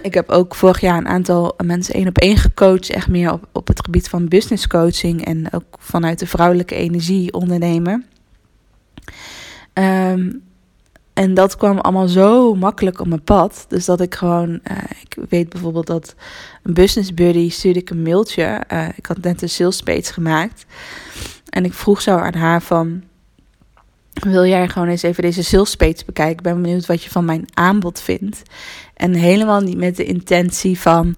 ik 0.01 0.13
heb 0.13 0.30
ook 0.30 0.56
vorig 0.56 0.80
jaar 0.80 0.97
een 0.97 1.08
aantal 1.08 1.56
mensen 1.63 1.93
één 1.93 2.08
op 2.08 2.17
één 2.17 2.38
gecoacht. 2.38 2.89
Echt 2.89 3.08
meer 3.08 3.32
op, 3.32 3.47
op 3.51 3.67
het 3.67 3.86
gebied 3.86 4.10
van 4.10 4.28
business 4.28 4.67
coaching. 4.67 5.25
En 5.25 5.54
ook 5.54 5.78
vanuit 5.80 6.19
de 6.19 6.28
vrouwelijke 6.28 6.75
energie 6.75 7.34
ondernemen. 7.34 8.06
Um, 9.73 10.43
en 11.13 11.34
dat 11.34 11.58
kwam 11.58 11.80
allemaal 11.80 12.08
zo 12.08 12.56
makkelijk 12.56 12.99
op 12.99 13.08
mijn 13.08 13.23
pad. 13.23 13.65
Dus 13.67 13.86
dat 13.86 14.01
ik 14.01 14.15
gewoon, 14.15 14.49
uh, 14.49 14.78
ik 15.01 15.17
weet 15.30 15.49
bijvoorbeeld 15.49 15.88
dat 15.88 16.15
een 16.63 16.73
business 16.73 17.13
buddy 17.13 17.49
stuurde 17.49 17.80
ik 17.80 17.89
een 17.89 18.01
mailtje. 18.01 18.63
Uh, 18.73 18.88
ik 18.95 19.06
had 19.06 19.21
net 19.21 19.41
een 19.41 19.49
sales 19.49 19.82
page 19.82 20.13
gemaakt. 20.13 20.65
En 21.49 21.65
ik 21.65 21.73
vroeg 21.73 22.01
zo 22.01 22.17
aan 22.17 22.34
haar 22.34 22.62
van, 22.62 23.04
wil 24.13 24.45
jij 24.45 24.67
gewoon 24.67 24.88
eens 24.88 25.04
even 25.04 25.23
deze 25.23 25.43
sales 25.43 25.75
page 25.75 26.06
bekijken? 26.06 26.36
Ik 26.36 26.41
ben 26.41 26.62
benieuwd 26.62 26.86
wat 26.86 27.04
je 27.04 27.10
van 27.10 27.25
mijn 27.25 27.45
aanbod 27.54 27.99
vindt. 27.99 28.41
En 28.95 29.13
helemaal 29.13 29.62
niet 29.62 29.77
met 29.77 29.95
de 29.95 30.05
intentie 30.05 30.79
van, 30.79 31.15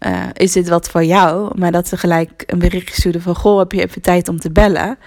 uh, 0.00 0.26
is 0.32 0.52
dit 0.52 0.68
wat 0.68 0.90
voor 0.90 1.04
jou? 1.04 1.58
Maar 1.58 1.72
dat 1.72 1.88
ze 1.88 1.96
gelijk 1.96 2.42
een 2.46 2.58
berichtje 2.58 2.94
stuurde 2.94 3.20
van, 3.20 3.34
goh, 3.34 3.58
heb 3.58 3.72
je 3.72 3.82
even 3.82 4.02
tijd 4.02 4.28
om 4.28 4.40
te 4.40 4.50
bellen? 4.50 4.98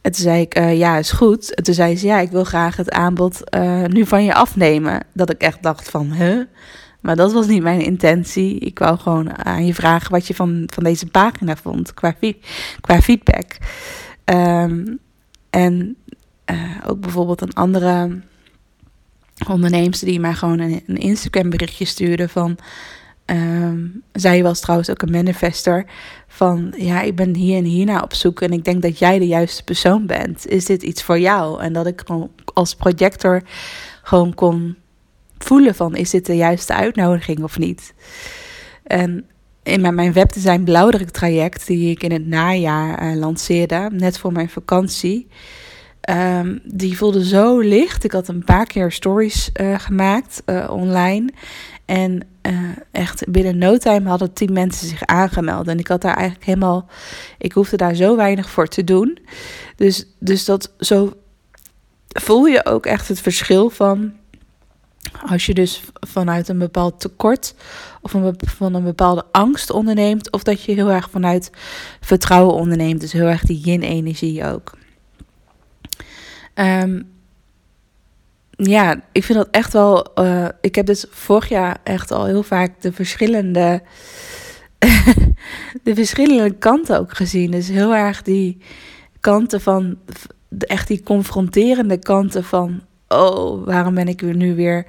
En 0.00 0.12
toen 0.12 0.22
zei 0.22 0.40
ik, 0.40 0.58
uh, 0.58 0.78
ja, 0.78 0.96
is 0.96 1.10
goed. 1.10 1.54
En 1.54 1.62
toen 1.62 1.74
zei 1.74 1.96
ze, 1.96 2.06
ja, 2.06 2.18
ik 2.18 2.30
wil 2.30 2.44
graag 2.44 2.76
het 2.76 2.90
aanbod 2.90 3.40
uh, 3.56 3.84
nu 3.84 4.06
van 4.06 4.24
je 4.24 4.34
afnemen. 4.34 5.04
Dat 5.14 5.30
ik 5.30 5.40
echt 5.40 5.62
dacht 5.62 5.90
van, 5.90 6.12
huh? 6.12 6.44
Maar 7.00 7.16
dat 7.16 7.32
was 7.32 7.46
niet 7.46 7.62
mijn 7.62 7.80
intentie. 7.80 8.58
Ik 8.58 8.78
wou 8.78 8.98
gewoon 8.98 9.44
aan 9.44 9.66
je 9.66 9.74
vragen 9.74 10.10
wat 10.10 10.26
je 10.26 10.34
van, 10.34 10.62
van 10.66 10.84
deze 10.84 11.06
pagina 11.06 11.56
vond 11.56 11.94
qua, 11.94 12.14
qua 12.80 13.00
feedback. 13.00 13.56
Um, 14.24 14.98
en 15.50 15.96
ook 16.86 17.00
bijvoorbeeld 17.00 17.40
een 17.40 17.52
andere 17.52 18.20
onderneemster 19.48 20.06
die 20.06 20.20
mij 20.20 20.34
gewoon 20.34 20.58
een, 20.58 20.82
een 20.86 20.96
Instagram 20.96 21.50
berichtje 21.50 21.84
stuurde 21.84 22.28
van... 22.28 22.58
Um, 23.30 24.02
zij 24.12 24.42
was 24.42 24.60
trouwens 24.60 24.90
ook 24.90 25.02
een 25.02 25.10
manifester 25.10 25.84
van 26.26 26.74
ja, 26.76 27.00
ik 27.00 27.16
ben 27.16 27.34
hier 27.34 27.56
en 27.56 27.64
hierna 27.64 28.00
op 28.00 28.14
zoek 28.14 28.40
en 28.40 28.52
ik 28.52 28.64
denk 28.64 28.82
dat 28.82 28.98
jij 28.98 29.18
de 29.18 29.26
juiste 29.26 29.64
persoon 29.64 30.06
bent. 30.06 30.46
Is 30.46 30.64
dit 30.64 30.82
iets 30.82 31.02
voor 31.02 31.18
jou? 31.18 31.62
En 31.62 31.72
dat 31.72 31.86
ik 31.86 32.04
als 32.54 32.74
projector 32.74 33.42
gewoon 34.02 34.34
kon 34.34 34.76
voelen 35.38 35.74
van 35.74 35.96
is 35.96 36.10
dit 36.10 36.26
de 36.26 36.36
juiste 36.36 36.74
uitnodiging 36.74 37.42
of 37.42 37.58
niet? 37.58 37.94
En 38.82 39.26
in 39.62 39.80
mijn, 39.80 39.94
mijn 39.94 40.12
webdesign 40.12 40.62
blauwdruk 40.62 41.10
traject 41.10 41.66
die 41.66 41.90
ik 41.90 42.02
in 42.02 42.12
het 42.12 42.26
najaar 42.26 43.02
uh, 43.02 43.16
lanceerde, 43.18 43.88
net 43.92 44.18
voor 44.18 44.32
mijn 44.32 44.48
vakantie. 44.48 45.28
Um, 46.10 46.60
die 46.64 46.96
voelde 46.96 47.24
zo 47.24 47.58
licht. 47.58 48.04
Ik 48.04 48.12
had 48.12 48.28
een 48.28 48.44
paar 48.44 48.66
keer 48.66 48.92
stories 48.92 49.50
uh, 49.60 49.78
gemaakt 49.78 50.42
uh, 50.46 50.70
online. 50.70 51.32
En 51.84 52.20
uh, 52.42 52.52
echt 52.90 53.30
binnen 53.30 53.58
no 53.58 53.76
time 53.76 54.08
hadden 54.08 54.32
tien 54.32 54.52
mensen 54.52 54.88
zich 54.88 55.06
aangemeld. 55.06 55.68
En 55.68 55.78
ik 55.78 55.88
had 55.88 56.00
daar 56.00 56.16
eigenlijk 56.16 56.46
helemaal. 56.46 56.88
Ik 57.38 57.52
hoefde 57.52 57.76
daar 57.76 57.94
zo 57.94 58.16
weinig 58.16 58.50
voor 58.50 58.68
te 58.68 58.84
doen. 58.84 59.18
Dus, 59.76 60.06
dus 60.18 60.44
dat 60.44 60.72
zo 60.78 61.12
voel 62.08 62.46
je 62.46 62.66
ook 62.66 62.86
echt 62.86 63.08
het 63.08 63.20
verschil 63.20 63.70
van. 63.70 64.12
Als 65.26 65.46
je 65.46 65.54
dus 65.54 65.82
vanuit 65.94 66.48
een 66.48 66.58
bepaald 66.58 67.00
tekort 67.00 67.54
of 68.02 68.14
van 68.56 68.74
een 68.74 68.84
bepaalde 68.84 69.24
angst 69.32 69.70
onderneemt, 69.70 70.32
of 70.32 70.42
dat 70.42 70.62
je 70.62 70.72
heel 70.72 70.90
erg 70.90 71.10
vanuit 71.10 71.50
vertrouwen 72.00 72.54
onderneemt. 72.54 73.00
Dus 73.00 73.12
heel 73.12 73.26
erg 73.26 73.42
die 73.42 73.60
yin-energie 73.60 74.44
ook. 74.44 74.76
Um, 76.60 77.16
ja, 78.50 79.00
ik 79.12 79.24
vind 79.24 79.38
dat 79.38 79.48
echt 79.50 79.72
wel. 79.72 80.06
Uh, 80.14 80.48
ik 80.60 80.74
heb 80.74 80.86
dus 80.86 81.06
vorig 81.10 81.48
jaar 81.48 81.78
echt 81.84 82.10
al 82.10 82.24
heel 82.24 82.42
vaak 82.42 82.80
de 82.80 82.92
verschillende 82.92 83.82
de 85.82 85.94
verschillende 85.94 86.50
kanten 86.50 86.98
ook 86.98 87.16
gezien. 87.16 87.50
Dus 87.50 87.68
heel 87.68 87.94
erg 87.94 88.22
die 88.22 88.58
kanten 89.20 89.60
van, 89.60 89.98
echt 90.58 90.88
die 90.88 91.02
confronterende 91.02 91.98
kanten 91.98 92.44
van, 92.44 92.80
oh, 93.08 93.64
waarom 93.64 93.94
ben 93.94 94.08
ik 94.08 94.22
nu 94.22 94.54
weer 94.54 94.86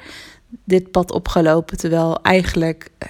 dit 0.64 0.92
pad 0.92 1.12
opgelopen, 1.12 1.78
terwijl 1.78 2.22
eigenlijk, 2.22 2.90
uh, 3.04 3.10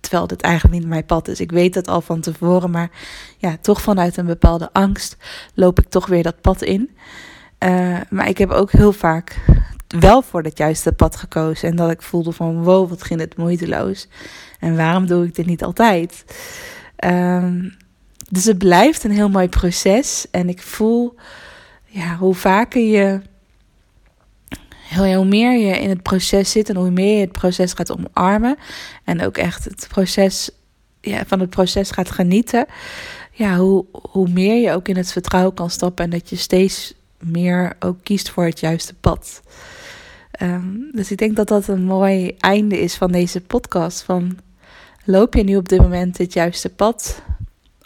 terwijl 0.00 0.26
dit 0.26 0.42
eigenlijk 0.42 0.74
niet 0.74 0.88
mijn 0.88 1.06
pad 1.06 1.28
is. 1.28 1.40
Ik 1.40 1.50
weet 1.50 1.74
het 1.74 1.88
al 1.88 2.00
van 2.00 2.20
tevoren, 2.20 2.70
maar 2.70 2.90
ja, 3.38 3.56
toch 3.60 3.80
vanuit 3.82 4.16
een 4.16 4.26
bepaalde 4.26 4.72
angst 4.72 5.16
loop 5.54 5.78
ik 5.78 5.88
toch 5.88 6.06
weer 6.06 6.22
dat 6.22 6.40
pad 6.40 6.62
in. 6.62 6.90
Uh, 7.64 8.00
maar 8.10 8.28
ik 8.28 8.38
heb 8.38 8.50
ook 8.50 8.72
heel 8.72 8.92
vaak 8.92 9.36
wel 9.88 10.22
voor 10.22 10.42
het 10.42 10.58
juiste 10.58 10.92
pad 10.92 11.16
gekozen. 11.16 11.68
En 11.68 11.76
dat 11.76 11.90
ik 11.90 12.02
voelde 12.02 12.32
van 12.32 12.62
wow, 12.62 12.88
wat 12.88 13.02
ging 13.02 13.20
het 13.20 13.36
moeiteloos. 13.36 14.08
En 14.58 14.76
waarom 14.76 15.06
doe 15.06 15.24
ik 15.24 15.34
dit 15.34 15.46
niet 15.46 15.64
altijd? 15.64 16.24
Um, 17.04 17.76
dus 18.30 18.44
het 18.44 18.58
blijft 18.58 19.04
een 19.04 19.10
heel 19.10 19.28
mooi 19.28 19.48
proces. 19.48 20.26
En 20.30 20.48
ik 20.48 20.62
voel 20.62 21.14
ja, 21.86 22.16
hoe 22.16 22.34
vaker 22.34 22.82
je. 22.82 23.20
Hoe 24.96 25.24
meer 25.24 25.58
je 25.58 25.80
in 25.80 25.88
het 25.88 26.02
proces 26.02 26.50
zit 26.50 26.68
en 26.68 26.76
hoe 26.76 26.90
meer 26.90 27.14
je 27.14 27.20
het 27.20 27.32
proces 27.32 27.72
gaat 27.72 27.98
omarmen. 27.98 28.56
En 29.04 29.24
ook 29.24 29.36
echt 29.36 29.64
het 29.64 29.86
proces, 29.88 30.50
ja, 31.00 31.24
van 31.26 31.40
het 31.40 31.50
proces 31.50 31.90
gaat 31.90 32.10
genieten. 32.10 32.66
Ja, 33.32 33.56
hoe, 33.56 33.84
hoe 33.92 34.28
meer 34.28 34.62
je 34.62 34.72
ook 34.72 34.88
in 34.88 34.96
het 34.96 35.12
vertrouwen 35.12 35.54
kan 35.54 35.70
stappen. 35.70 36.04
En 36.04 36.10
dat 36.10 36.30
je 36.30 36.36
steeds 36.36 36.94
meer 37.20 37.76
ook 37.78 37.98
kiest 38.02 38.30
voor 38.30 38.44
het 38.44 38.60
juiste 38.60 38.94
pad. 38.94 39.42
Um, 40.42 40.90
dus 40.92 41.10
ik 41.10 41.18
denk 41.18 41.36
dat 41.36 41.48
dat 41.48 41.68
een 41.68 41.84
mooi 41.84 42.34
einde 42.38 42.80
is 42.80 42.94
van 42.94 43.12
deze 43.12 43.40
podcast. 43.40 44.02
Van 44.02 44.38
loop 45.04 45.34
je 45.34 45.42
nu 45.42 45.56
op 45.56 45.68
dit 45.68 45.80
moment 45.80 46.18
het 46.18 46.32
juiste 46.32 46.68
pad? 46.68 47.22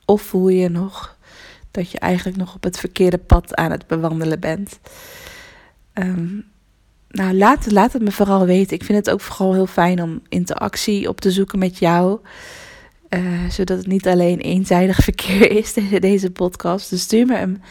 Of 0.04 0.22
voel 0.22 0.48
je 0.48 0.68
nog 0.68 1.16
dat 1.70 1.90
je 1.90 1.98
eigenlijk 1.98 2.38
nog 2.38 2.54
op 2.54 2.62
het 2.62 2.78
verkeerde 2.78 3.18
pad 3.18 3.54
aan 3.54 3.70
het 3.70 3.86
bewandelen 3.86 4.40
bent? 4.40 4.78
Um, 5.94 6.44
nou, 7.08 7.34
laat, 7.34 7.70
laat 7.70 7.92
het 7.92 8.02
me 8.02 8.12
vooral 8.12 8.46
weten. 8.46 8.76
Ik 8.76 8.84
vind 8.84 8.98
het 8.98 9.10
ook 9.10 9.20
vooral 9.20 9.52
heel 9.52 9.66
fijn 9.66 10.02
om 10.02 10.22
interactie 10.28 11.08
op 11.08 11.20
te 11.20 11.30
zoeken 11.30 11.58
met 11.58 11.78
jou. 11.78 12.20
Uh, 13.08 13.48
zodat 13.50 13.78
het 13.78 13.86
niet 13.86 14.06
alleen 14.06 14.38
eenzijdig 14.38 14.96
verkeer 15.10 15.50
is, 15.50 15.74
deze 16.00 16.30
podcast. 16.30 16.90
Dus 16.90 17.00
stuur 17.00 17.26
me 17.26 17.38
een 17.38 17.62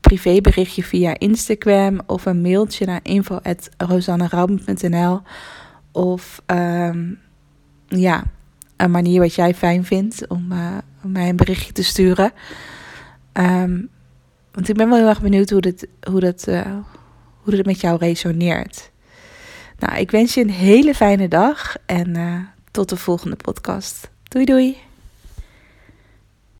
privéberichtje 0.00 0.82
via 0.82 1.18
Instagram 1.18 2.00
of 2.06 2.26
een 2.26 2.40
mailtje 2.40 2.86
naar 2.86 3.00
info.rosannerauben.nl 3.02 5.20
of 5.92 6.42
um, 6.46 7.18
ja, 7.86 8.24
een 8.76 8.90
manier 8.90 9.20
wat 9.20 9.34
jij 9.34 9.54
fijn 9.54 9.84
vindt 9.84 10.28
om, 10.28 10.52
om 11.02 11.12
mij 11.12 11.28
een 11.28 11.36
berichtje 11.36 11.72
te 11.72 11.84
sturen. 11.84 12.32
Um, 13.32 13.88
want 14.52 14.70
ik 14.70 14.76
ben 14.76 14.88
wel 14.88 14.98
heel 14.98 15.08
erg 15.08 15.22
benieuwd 15.22 15.50
hoe 15.50 15.60
dit, 15.60 15.88
hoe 16.10 16.20
dat, 16.20 16.46
uh, 16.48 16.76
hoe 17.40 17.54
dit 17.54 17.66
met 17.66 17.80
jou 17.80 17.98
resoneert. 17.98 18.90
Nou, 19.78 19.98
ik 19.98 20.10
wens 20.10 20.34
je 20.34 20.40
een 20.40 20.50
hele 20.50 20.94
fijne 20.94 21.28
dag 21.28 21.76
en 21.86 22.16
uh, 22.16 22.40
tot 22.70 22.88
de 22.88 22.96
volgende 22.96 23.36
podcast. 23.36 24.10
Doei 24.22 24.44
doei! 24.44 24.87